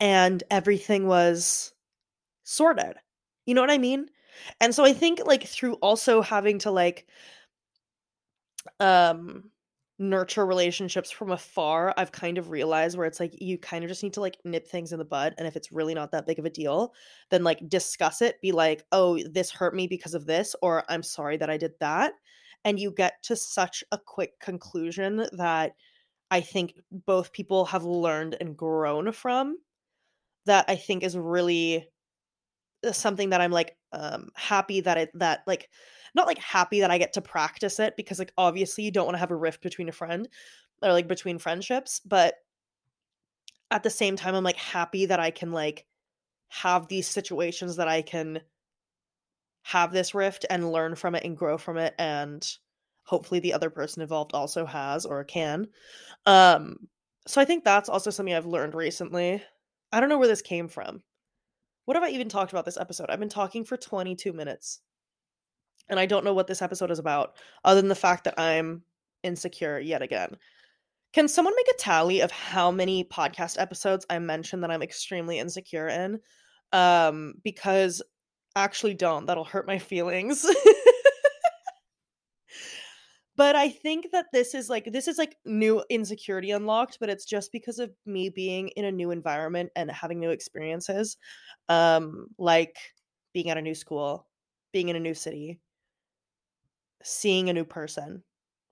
and 0.00 0.42
everything 0.50 1.06
was 1.06 1.72
sorted. 2.44 2.96
You 3.46 3.54
know 3.54 3.60
what 3.62 3.70
I 3.70 3.78
mean? 3.78 4.08
And 4.60 4.74
so 4.74 4.84
I 4.84 4.92
think 4.92 5.20
like 5.26 5.44
through 5.44 5.74
also 5.74 6.22
having 6.22 6.58
to 6.60 6.70
like 6.70 7.06
um 8.80 9.50
nurture 9.98 10.44
relationships 10.44 11.10
from 11.10 11.30
afar, 11.32 11.94
I've 11.96 12.12
kind 12.12 12.36
of 12.36 12.50
realized 12.50 12.98
where 12.98 13.06
it's 13.06 13.18
like 13.18 13.40
you 13.40 13.56
kind 13.56 13.82
of 13.82 13.88
just 13.88 14.02
need 14.02 14.12
to 14.14 14.20
like 14.20 14.36
nip 14.44 14.68
things 14.68 14.92
in 14.92 14.98
the 14.98 15.06
bud 15.06 15.34
and 15.38 15.46
if 15.46 15.56
it's 15.56 15.72
really 15.72 15.94
not 15.94 16.10
that 16.12 16.26
big 16.26 16.38
of 16.38 16.44
a 16.44 16.50
deal, 16.50 16.92
then 17.30 17.42
like 17.44 17.66
discuss 17.68 18.20
it, 18.20 18.40
be 18.42 18.52
like, 18.52 18.84
"Oh, 18.92 19.18
this 19.30 19.50
hurt 19.50 19.74
me 19.74 19.86
because 19.86 20.12
of 20.14 20.26
this," 20.26 20.54
or 20.62 20.84
"I'm 20.90 21.02
sorry 21.02 21.38
that 21.38 21.48
I 21.50 21.56
did 21.56 21.72
that." 21.80 22.12
And 22.64 22.78
you 22.80 22.90
get 22.92 23.22
to 23.24 23.36
such 23.36 23.82
a 23.92 23.98
quick 23.98 24.38
conclusion 24.40 25.26
that 25.32 25.72
I 26.30 26.40
think 26.42 26.74
both 26.92 27.32
people 27.32 27.66
have 27.66 27.84
learned 27.84 28.36
and 28.40 28.56
grown 28.56 29.12
from 29.12 29.58
that 30.46 30.66
I 30.68 30.76
think 30.76 31.02
is 31.04 31.16
really 31.18 31.88
uh, 32.86 32.92
something 32.92 33.30
that 33.30 33.40
I'm 33.40 33.50
like 33.52 33.76
um 33.96 34.30
happy 34.34 34.80
that 34.80 34.98
it 34.98 35.10
that 35.14 35.42
like 35.46 35.68
not 36.14 36.26
like 36.26 36.38
happy 36.38 36.80
that 36.80 36.90
I 36.90 36.98
get 36.98 37.12
to 37.14 37.20
practice 37.22 37.78
it 37.80 37.96
because 37.96 38.18
like 38.18 38.32
obviously 38.38 38.84
you 38.84 38.90
don't 38.90 39.06
want 39.06 39.16
to 39.16 39.20
have 39.20 39.30
a 39.30 39.36
rift 39.36 39.62
between 39.62 39.88
a 39.88 39.92
friend 39.92 40.28
or 40.82 40.92
like 40.92 41.08
between 41.08 41.38
friendships, 41.38 42.00
but 42.04 42.34
at 43.70 43.82
the 43.82 43.90
same 43.90 44.16
time 44.16 44.34
I'm 44.34 44.44
like 44.44 44.56
happy 44.56 45.06
that 45.06 45.20
I 45.20 45.30
can 45.30 45.52
like 45.52 45.86
have 46.48 46.88
these 46.88 47.08
situations 47.08 47.76
that 47.76 47.88
I 47.88 48.02
can 48.02 48.40
have 49.62 49.92
this 49.92 50.14
rift 50.14 50.46
and 50.48 50.72
learn 50.72 50.94
from 50.94 51.14
it 51.14 51.24
and 51.24 51.36
grow 51.36 51.58
from 51.58 51.76
it 51.76 51.94
and 51.98 52.48
hopefully 53.04 53.40
the 53.40 53.52
other 53.52 53.70
person 53.70 54.02
involved 54.02 54.32
also 54.34 54.64
has 54.64 55.04
or 55.04 55.24
can. 55.24 55.66
Um 56.26 56.88
so 57.26 57.40
I 57.40 57.44
think 57.44 57.64
that's 57.64 57.88
also 57.88 58.10
something 58.10 58.34
I've 58.34 58.46
learned 58.46 58.74
recently. 58.74 59.42
I 59.92 60.00
don't 60.00 60.08
know 60.08 60.18
where 60.18 60.28
this 60.28 60.42
came 60.42 60.68
from. 60.68 61.02
What 61.86 61.96
have 61.96 62.04
I 62.04 62.10
even 62.10 62.28
talked 62.28 62.52
about 62.52 62.64
this 62.64 62.76
episode? 62.76 63.06
I've 63.08 63.20
been 63.20 63.28
talking 63.28 63.64
for 63.64 63.76
22 63.76 64.32
minutes. 64.32 64.80
And 65.88 65.98
I 66.00 66.06
don't 66.06 66.24
know 66.24 66.34
what 66.34 66.48
this 66.48 66.62
episode 66.62 66.90
is 66.90 66.98
about, 66.98 67.36
other 67.64 67.80
than 67.80 67.88
the 67.88 67.94
fact 67.94 68.24
that 68.24 68.38
I'm 68.38 68.82
insecure 69.22 69.78
yet 69.78 70.02
again. 70.02 70.36
Can 71.12 71.28
someone 71.28 71.54
make 71.56 71.68
a 71.68 71.78
tally 71.78 72.20
of 72.20 72.32
how 72.32 72.72
many 72.72 73.04
podcast 73.04 73.60
episodes 73.60 74.04
I 74.10 74.18
mentioned 74.18 74.64
that 74.64 74.70
I'm 74.70 74.82
extremely 74.82 75.38
insecure 75.38 75.86
in? 75.88 76.20
Um, 76.72 77.34
because 77.44 78.02
actually 78.56 78.94
don't. 78.94 79.26
That'll 79.26 79.44
hurt 79.44 79.68
my 79.68 79.78
feelings. 79.78 80.44
but 83.36 83.54
I 83.56 83.68
think 83.68 84.10
that 84.12 84.26
this 84.32 84.54
is 84.54 84.68
like 84.68 84.90
this 84.92 85.08
is 85.08 85.18
like 85.18 85.36
new 85.44 85.82
insecurity 85.90 86.50
unlocked, 86.50 86.98
but 87.00 87.08
it's 87.10 87.24
just 87.24 87.52
because 87.52 87.78
of 87.78 87.92
me 88.06 88.28
being 88.30 88.68
in 88.68 88.84
a 88.84 88.92
new 88.92 89.10
environment 89.10 89.70
and 89.76 89.90
having 89.90 90.18
new 90.20 90.30
experiences 90.30 91.16
um 91.68 92.28
like 92.38 92.76
being 93.32 93.50
at 93.50 93.58
a 93.58 93.62
new 93.62 93.74
school 93.74 94.26
being 94.72 94.88
in 94.88 94.96
a 94.96 95.00
new 95.00 95.14
city 95.14 95.58
seeing 97.02 97.48
a 97.50 97.52
new 97.52 97.64
person 97.64 98.22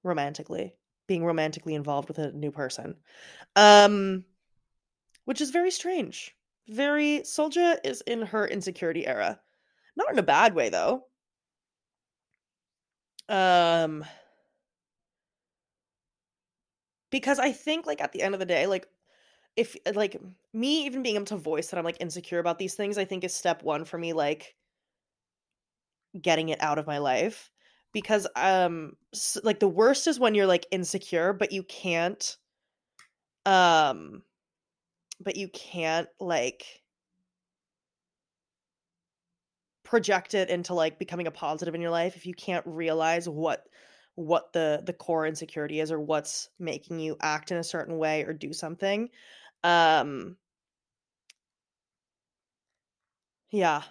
romantically 0.03 0.74
being 1.07 1.24
romantically 1.24 1.74
involved 1.74 2.09
with 2.09 2.18
a 2.18 2.33
new 2.33 2.50
person 2.53 2.94
um 3.57 4.24
which 5.24 5.40
is 5.40 5.50
very 5.50 5.70
strange. 5.70 6.37
Very 6.68 7.24
soldier 7.24 7.79
is 7.85 8.03
in 8.07 8.22
her 8.22 8.46
insecurity 8.46 9.07
era. 9.07 9.40
Not 9.96 10.12
in 10.12 10.18
a 10.18 10.22
bad 10.22 10.55
way 10.55 10.68
though. 10.68 11.07
Um 13.29 14.05
because 17.14 17.38
i 17.38 17.53
think 17.53 17.87
like 17.87 18.00
at 18.00 18.11
the 18.11 18.22
end 18.22 18.35
of 18.35 18.40
the 18.40 18.46
day 18.46 18.66
like 18.66 18.88
if 19.57 19.77
uh, 19.87 19.92
like 19.94 20.20
me 20.53 20.85
even 20.87 21.03
being 21.03 21.16
able 21.16 21.27
to 21.27 21.37
voice 21.37 21.68
that 21.68 21.79
I'm 21.79 21.85
like 21.85 22.00
insecure 22.00 22.38
about 22.38 22.59
these 22.59 22.74
things, 22.74 22.98
I 22.98 23.05
think 23.05 23.24
is 23.24 23.35
step 23.35 23.62
one 23.62 23.85
for 23.85 23.98
me, 23.98 24.12
like 24.12 24.55
getting 26.20 26.48
it 26.48 26.62
out 26.62 26.79
of 26.79 26.87
my 26.87 26.98
life. 26.98 27.50
Because 27.92 28.27
um 28.35 28.96
like 29.44 29.61
the 29.61 29.68
worst 29.68 30.09
is 30.09 30.18
when 30.18 30.35
you're 30.35 30.46
like 30.46 30.66
insecure, 30.70 31.33
but 31.33 31.53
you 31.53 31.62
can't 31.62 32.37
um 33.46 34.22
but 35.20 35.37
you 35.37 35.48
can't 35.48 36.09
like 36.18 36.64
project 39.85 40.35
it 40.35 40.50
into 40.50 40.74
like 40.74 40.98
becoming 40.98 41.27
a 41.27 41.31
positive 41.31 41.74
in 41.74 41.81
your 41.81 41.90
life 41.90 42.16
if 42.16 42.27
you 42.27 42.35
can't 42.35 42.66
realize 42.66 43.29
what 43.29 43.64
what 44.16 44.53
the 44.53 44.83
the 44.85 44.92
core 44.92 45.27
insecurity 45.27 45.81
is 45.81 45.90
or 45.90 46.00
what's 46.00 46.48
making 46.59 47.00
you 47.00 47.16
act 47.20 47.50
in 47.50 47.57
a 47.57 47.64
certain 47.64 47.98
way 47.98 48.22
or 48.24 48.33
do 48.33 48.53
something 48.53 49.09
um 49.64 50.37
yeah. 53.50 53.83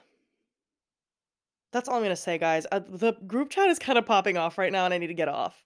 That's 1.71 1.87
all 1.87 1.95
i'm 1.95 2.03
gonna 2.03 2.15
say 2.15 2.37
guys. 2.37 2.65
Uh, 2.71 2.81
the 2.87 3.13
group 3.25 3.49
chat 3.49 3.69
is 3.69 3.79
kind 3.79 3.97
of 3.97 4.05
popping 4.05 4.37
off 4.37 4.57
right 4.57 4.71
now 4.71 4.85
and 4.85 4.93
i 4.93 4.97
need 4.97 5.07
to 5.07 5.13
get 5.13 5.29
off. 5.29 5.63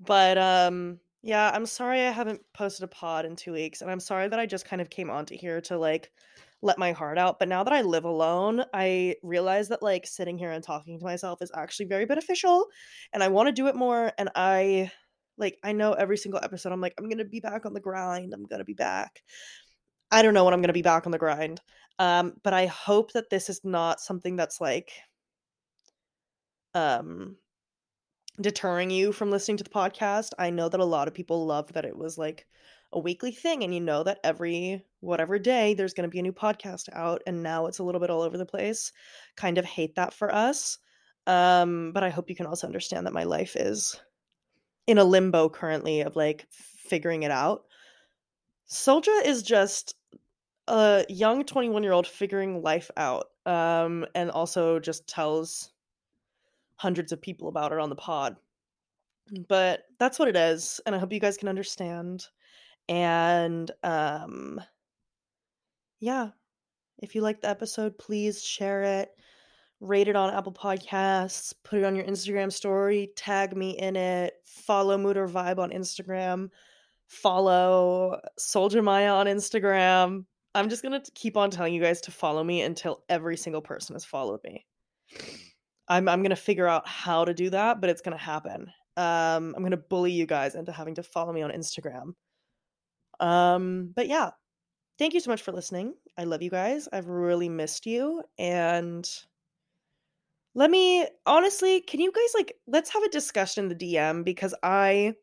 But 0.00 0.38
um 0.38 1.00
yeah 1.22 1.50
i'm 1.52 1.66
sorry 1.66 2.06
i 2.06 2.10
haven't 2.10 2.40
posted 2.54 2.84
a 2.84 2.88
pod 2.88 3.24
in 3.24 3.34
two 3.34 3.52
weeks 3.52 3.82
and 3.82 3.90
i'm 3.90 3.98
sorry 4.00 4.28
that 4.28 4.38
i 4.38 4.46
just 4.46 4.64
kind 4.64 4.80
of 4.80 4.88
came 4.88 5.10
onto 5.10 5.36
here 5.36 5.60
to 5.60 5.76
like 5.76 6.12
let 6.62 6.78
my 6.78 6.92
heart 6.92 7.18
out. 7.18 7.38
But 7.38 7.48
now 7.48 7.62
that 7.64 7.72
I 7.72 7.82
live 7.82 8.04
alone, 8.04 8.64
I 8.74 9.16
realize 9.22 9.68
that 9.68 9.82
like 9.82 10.06
sitting 10.06 10.38
here 10.38 10.50
and 10.50 10.62
talking 10.62 10.98
to 10.98 11.04
myself 11.04 11.40
is 11.40 11.52
actually 11.54 11.86
very 11.86 12.04
beneficial 12.04 12.66
and 13.12 13.22
I 13.22 13.28
want 13.28 13.46
to 13.46 13.52
do 13.52 13.68
it 13.68 13.76
more. 13.76 14.12
And 14.18 14.28
I 14.34 14.90
like, 15.36 15.56
I 15.62 15.72
know 15.72 15.92
every 15.92 16.16
single 16.16 16.40
episode, 16.42 16.72
I'm 16.72 16.80
like, 16.80 16.94
I'm 16.98 17.08
going 17.08 17.18
to 17.18 17.24
be 17.24 17.40
back 17.40 17.64
on 17.64 17.74
the 17.74 17.80
grind. 17.80 18.34
I'm 18.34 18.44
going 18.44 18.58
to 18.58 18.64
be 18.64 18.74
back. 18.74 19.22
I 20.10 20.22
don't 20.22 20.34
know 20.34 20.44
when 20.44 20.54
I'm 20.54 20.60
going 20.60 20.68
to 20.68 20.72
be 20.72 20.82
back 20.82 21.06
on 21.06 21.12
the 21.12 21.18
grind. 21.18 21.60
Um, 22.00 22.34
but 22.42 22.52
I 22.52 22.66
hope 22.66 23.12
that 23.12 23.30
this 23.30 23.48
is 23.48 23.60
not 23.64 24.00
something 24.00 24.36
that's 24.36 24.60
like, 24.60 24.90
um, 26.74 27.36
deterring 28.40 28.90
you 28.90 29.12
from 29.12 29.30
listening 29.30 29.56
to 29.58 29.64
the 29.64 29.70
podcast. 29.70 30.30
I 30.38 30.50
know 30.50 30.68
that 30.68 30.80
a 30.80 30.84
lot 30.84 31.08
of 31.08 31.14
people 31.14 31.46
loved 31.46 31.74
that 31.74 31.84
it 31.84 31.96
was 31.96 32.18
like 32.18 32.46
a 32.92 32.98
weekly 32.98 33.32
thing 33.32 33.62
and 33.62 33.74
you 33.74 33.80
know 33.80 34.02
that 34.02 34.18
every 34.24 34.82
whatever 35.00 35.38
day 35.38 35.74
there's 35.74 35.92
going 35.94 36.08
to 36.08 36.12
be 36.12 36.18
a 36.18 36.22
new 36.22 36.32
podcast 36.32 36.88
out 36.94 37.22
and 37.26 37.42
now 37.42 37.66
it's 37.66 37.78
a 37.78 37.82
little 37.84 38.00
bit 38.00 38.10
all 38.10 38.22
over 38.22 38.38
the 38.38 38.46
place 38.46 38.92
kind 39.36 39.58
of 39.58 39.64
hate 39.64 39.94
that 39.94 40.14
for 40.14 40.34
us 40.34 40.78
um 41.26 41.92
but 41.92 42.02
i 42.02 42.08
hope 42.08 42.30
you 42.30 42.36
can 42.36 42.46
also 42.46 42.66
understand 42.66 43.06
that 43.06 43.12
my 43.12 43.24
life 43.24 43.56
is 43.56 44.00
in 44.88 44.96
a 44.98 45.04
limbo 45.04 45.50
currently 45.50 46.00
of 46.00 46.16
like 46.16 46.46
figuring 46.50 47.22
it 47.22 47.30
out. 47.30 47.66
Soldier 48.66 49.12
is 49.24 49.42
just 49.42 49.94
a 50.66 51.04
young 51.08 51.44
21 51.44 51.82
year 51.82 51.92
old 51.92 52.06
figuring 52.06 52.62
life 52.62 52.90
out 52.96 53.26
um 53.46 54.04
and 54.14 54.30
also 54.30 54.78
just 54.78 55.06
tells 55.06 55.72
hundreds 56.76 57.12
of 57.12 57.20
people 57.20 57.48
about 57.48 57.72
it 57.72 57.78
on 57.78 57.88
the 57.90 57.96
pod. 57.96 58.36
But 59.46 59.84
that's 59.98 60.18
what 60.18 60.28
it 60.28 60.36
is 60.36 60.80
and 60.86 60.94
i 60.94 60.98
hope 60.98 61.12
you 61.12 61.20
guys 61.20 61.36
can 61.36 61.48
understand 61.48 62.26
and 62.88 63.70
um 63.82 64.60
yeah, 66.00 66.30
if 66.98 67.14
you 67.14 67.22
like 67.22 67.40
the 67.40 67.48
episode, 67.48 67.98
please 67.98 68.42
share 68.42 68.82
it, 68.82 69.10
rate 69.80 70.08
it 70.08 70.16
on 70.16 70.32
Apple 70.32 70.52
Podcasts, 70.52 71.52
put 71.64 71.78
it 71.78 71.84
on 71.84 71.96
your 71.96 72.04
Instagram 72.04 72.52
story, 72.52 73.10
tag 73.16 73.56
me 73.56 73.78
in 73.78 73.96
it, 73.96 74.34
follow 74.44 74.96
Mood 74.96 75.16
or 75.16 75.28
Vibe 75.28 75.58
on 75.58 75.70
Instagram, 75.70 76.50
follow 77.06 78.20
Soldier 78.38 78.82
Maya 78.82 79.12
on 79.12 79.26
Instagram. 79.26 80.24
I'm 80.54 80.68
just 80.68 80.82
gonna 80.82 81.02
keep 81.14 81.36
on 81.36 81.50
telling 81.50 81.74
you 81.74 81.80
guys 81.82 82.00
to 82.02 82.10
follow 82.10 82.42
me 82.42 82.62
until 82.62 83.04
every 83.08 83.36
single 83.36 83.62
person 83.62 83.94
has 83.94 84.04
followed 84.04 84.40
me. 84.44 84.64
I'm 85.88 86.08
I'm 86.08 86.22
gonna 86.22 86.36
figure 86.36 86.66
out 86.66 86.86
how 86.86 87.24
to 87.24 87.34
do 87.34 87.50
that, 87.50 87.80
but 87.80 87.90
it's 87.90 88.02
gonna 88.02 88.16
happen. 88.16 88.70
Um, 88.96 89.54
I'm 89.56 89.62
gonna 89.62 89.76
bully 89.76 90.12
you 90.12 90.26
guys 90.26 90.54
into 90.54 90.72
having 90.72 90.96
to 90.96 91.02
follow 91.02 91.32
me 91.32 91.42
on 91.42 91.50
Instagram. 91.50 92.14
Um, 93.20 93.92
but 93.94 94.08
yeah, 94.08 94.30
thank 94.98 95.14
you 95.14 95.20
so 95.20 95.30
much 95.30 95.42
for 95.42 95.52
listening. 95.52 95.94
I 96.16 96.24
love 96.24 96.42
you 96.42 96.50
guys. 96.50 96.88
I've 96.92 97.08
really 97.08 97.48
missed 97.48 97.86
you. 97.86 98.22
And 98.38 99.08
let 100.54 100.70
me 100.70 101.06
honestly, 101.26 101.80
can 101.80 102.00
you 102.00 102.10
guys 102.12 102.30
like 102.34 102.54
let's 102.66 102.90
have 102.90 103.02
a 103.02 103.08
discussion 103.10 103.64
in 103.64 103.68
the 103.68 103.74
DM 103.74 104.24
because 104.24 104.54
I 104.62 105.14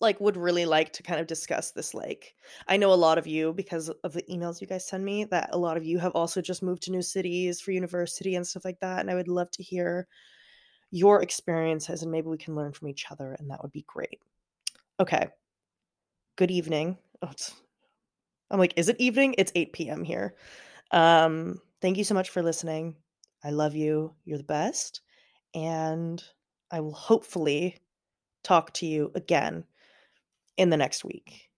like 0.00 0.20
would 0.20 0.36
really 0.36 0.66
like 0.66 0.92
to 0.92 1.02
kind 1.02 1.20
of 1.20 1.26
discuss 1.26 1.70
this 1.70 1.94
like 1.94 2.34
I 2.68 2.76
know 2.76 2.92
a 2.92 2.94
lot 2.94 3.18
of 3.18 3.26
you 3.26 3.52
because 3.52 3.88
of 3.88 4.12
the 4.12 4.22
emails 4.24 4.60
you 4.60 4.66
guys 4.66 4.86
send 4.86 5.04
me 5.04 5.24
that 5.24 5.50
a 5.52 5.58
lot 5.58 5.76
of 5.76 5.84
you 5.84 5.98
have 5.98 6.12
also 6.12 6.40
just 6.40 6.62
moved 6.62 6.82
to 6.84 6.90
new 6.90 7.02
cities 7.02 7.60
for 7.60 7.70
university 7.70 8.34
and 8.34 8.46
stuff 8.46 8.64
like 8.64 8.80
that 8.80 9.00
and 9.00 9.10
I 9.10 9.14
would 9.14 9.28
love 9.28 9.50
to 9.52 9.62
hear 9.62 10.06
your 10.90 11.22
experiences 11.22 12.02
and 12.02 12.12
maybe 12.12 12.28
we 12.28 12.38
can 12.38 12.54
learn 12.54 12.72
from 12.72 12.88
each 12.88 13.06
other 13.10 13.36
and 13.38 13.50
that 13.50 13.62
would 13.62 13.72
be 13.72 13.84
great. 13.86 14.20
Okay. 15.00 15.28
Good 16.36 16.50
evening. 16.50 16.98
Oh, 17.22 17.30
I'm 18.50 18.58
like, 18.58 18.74
is 18.76 18.88
it 18.88 18.96
evening? 18.98 19.36
It's 19.38 19.52
8 19.54 19.72
p.m. 19.72 20.04
here. 20.04 20.34
Um, 20.90 21.60
thank 21.80 21.96
you 21.96 22.04
so 22.04 22.14
much 22.14 22.30
for 22.30 22.42
listening. 22.42 22.96
I 23.42 23.50
love 23.50 23.74
you. 23.74 24.14
You're 24.24 24.38
the 24.38 24.44
best. 24.44 25.00
And 25.54 26.22
I 26.70 26.80
will 26.80 26.92
hopefully 26.92 27.78
talk 28.42 28.72
to 28.74 28.86
you 28.86 29.12
again 29.14 29.64
in 30.56 30.70
the 30.70 30.76
next 30.76 31.04
week. 31.04 31.50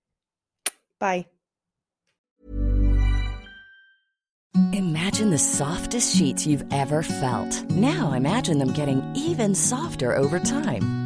Bye. 0.99 1.27
Imagine 4.73 5.31
the 5.31 5.39
softest 5.39 6.17
sheets 6.17 6.47
you've 6.47 6.65
ever 6.71 7.03
felt. 7.03 7.63
Now 7.71 8.13
imagine 8.13 8.59
them 8.59 8.73
getting 8.73 9.03
even 9.15 9.55
softer 9.55 10.15
over 10.15 10.39
time. 10.39 11.06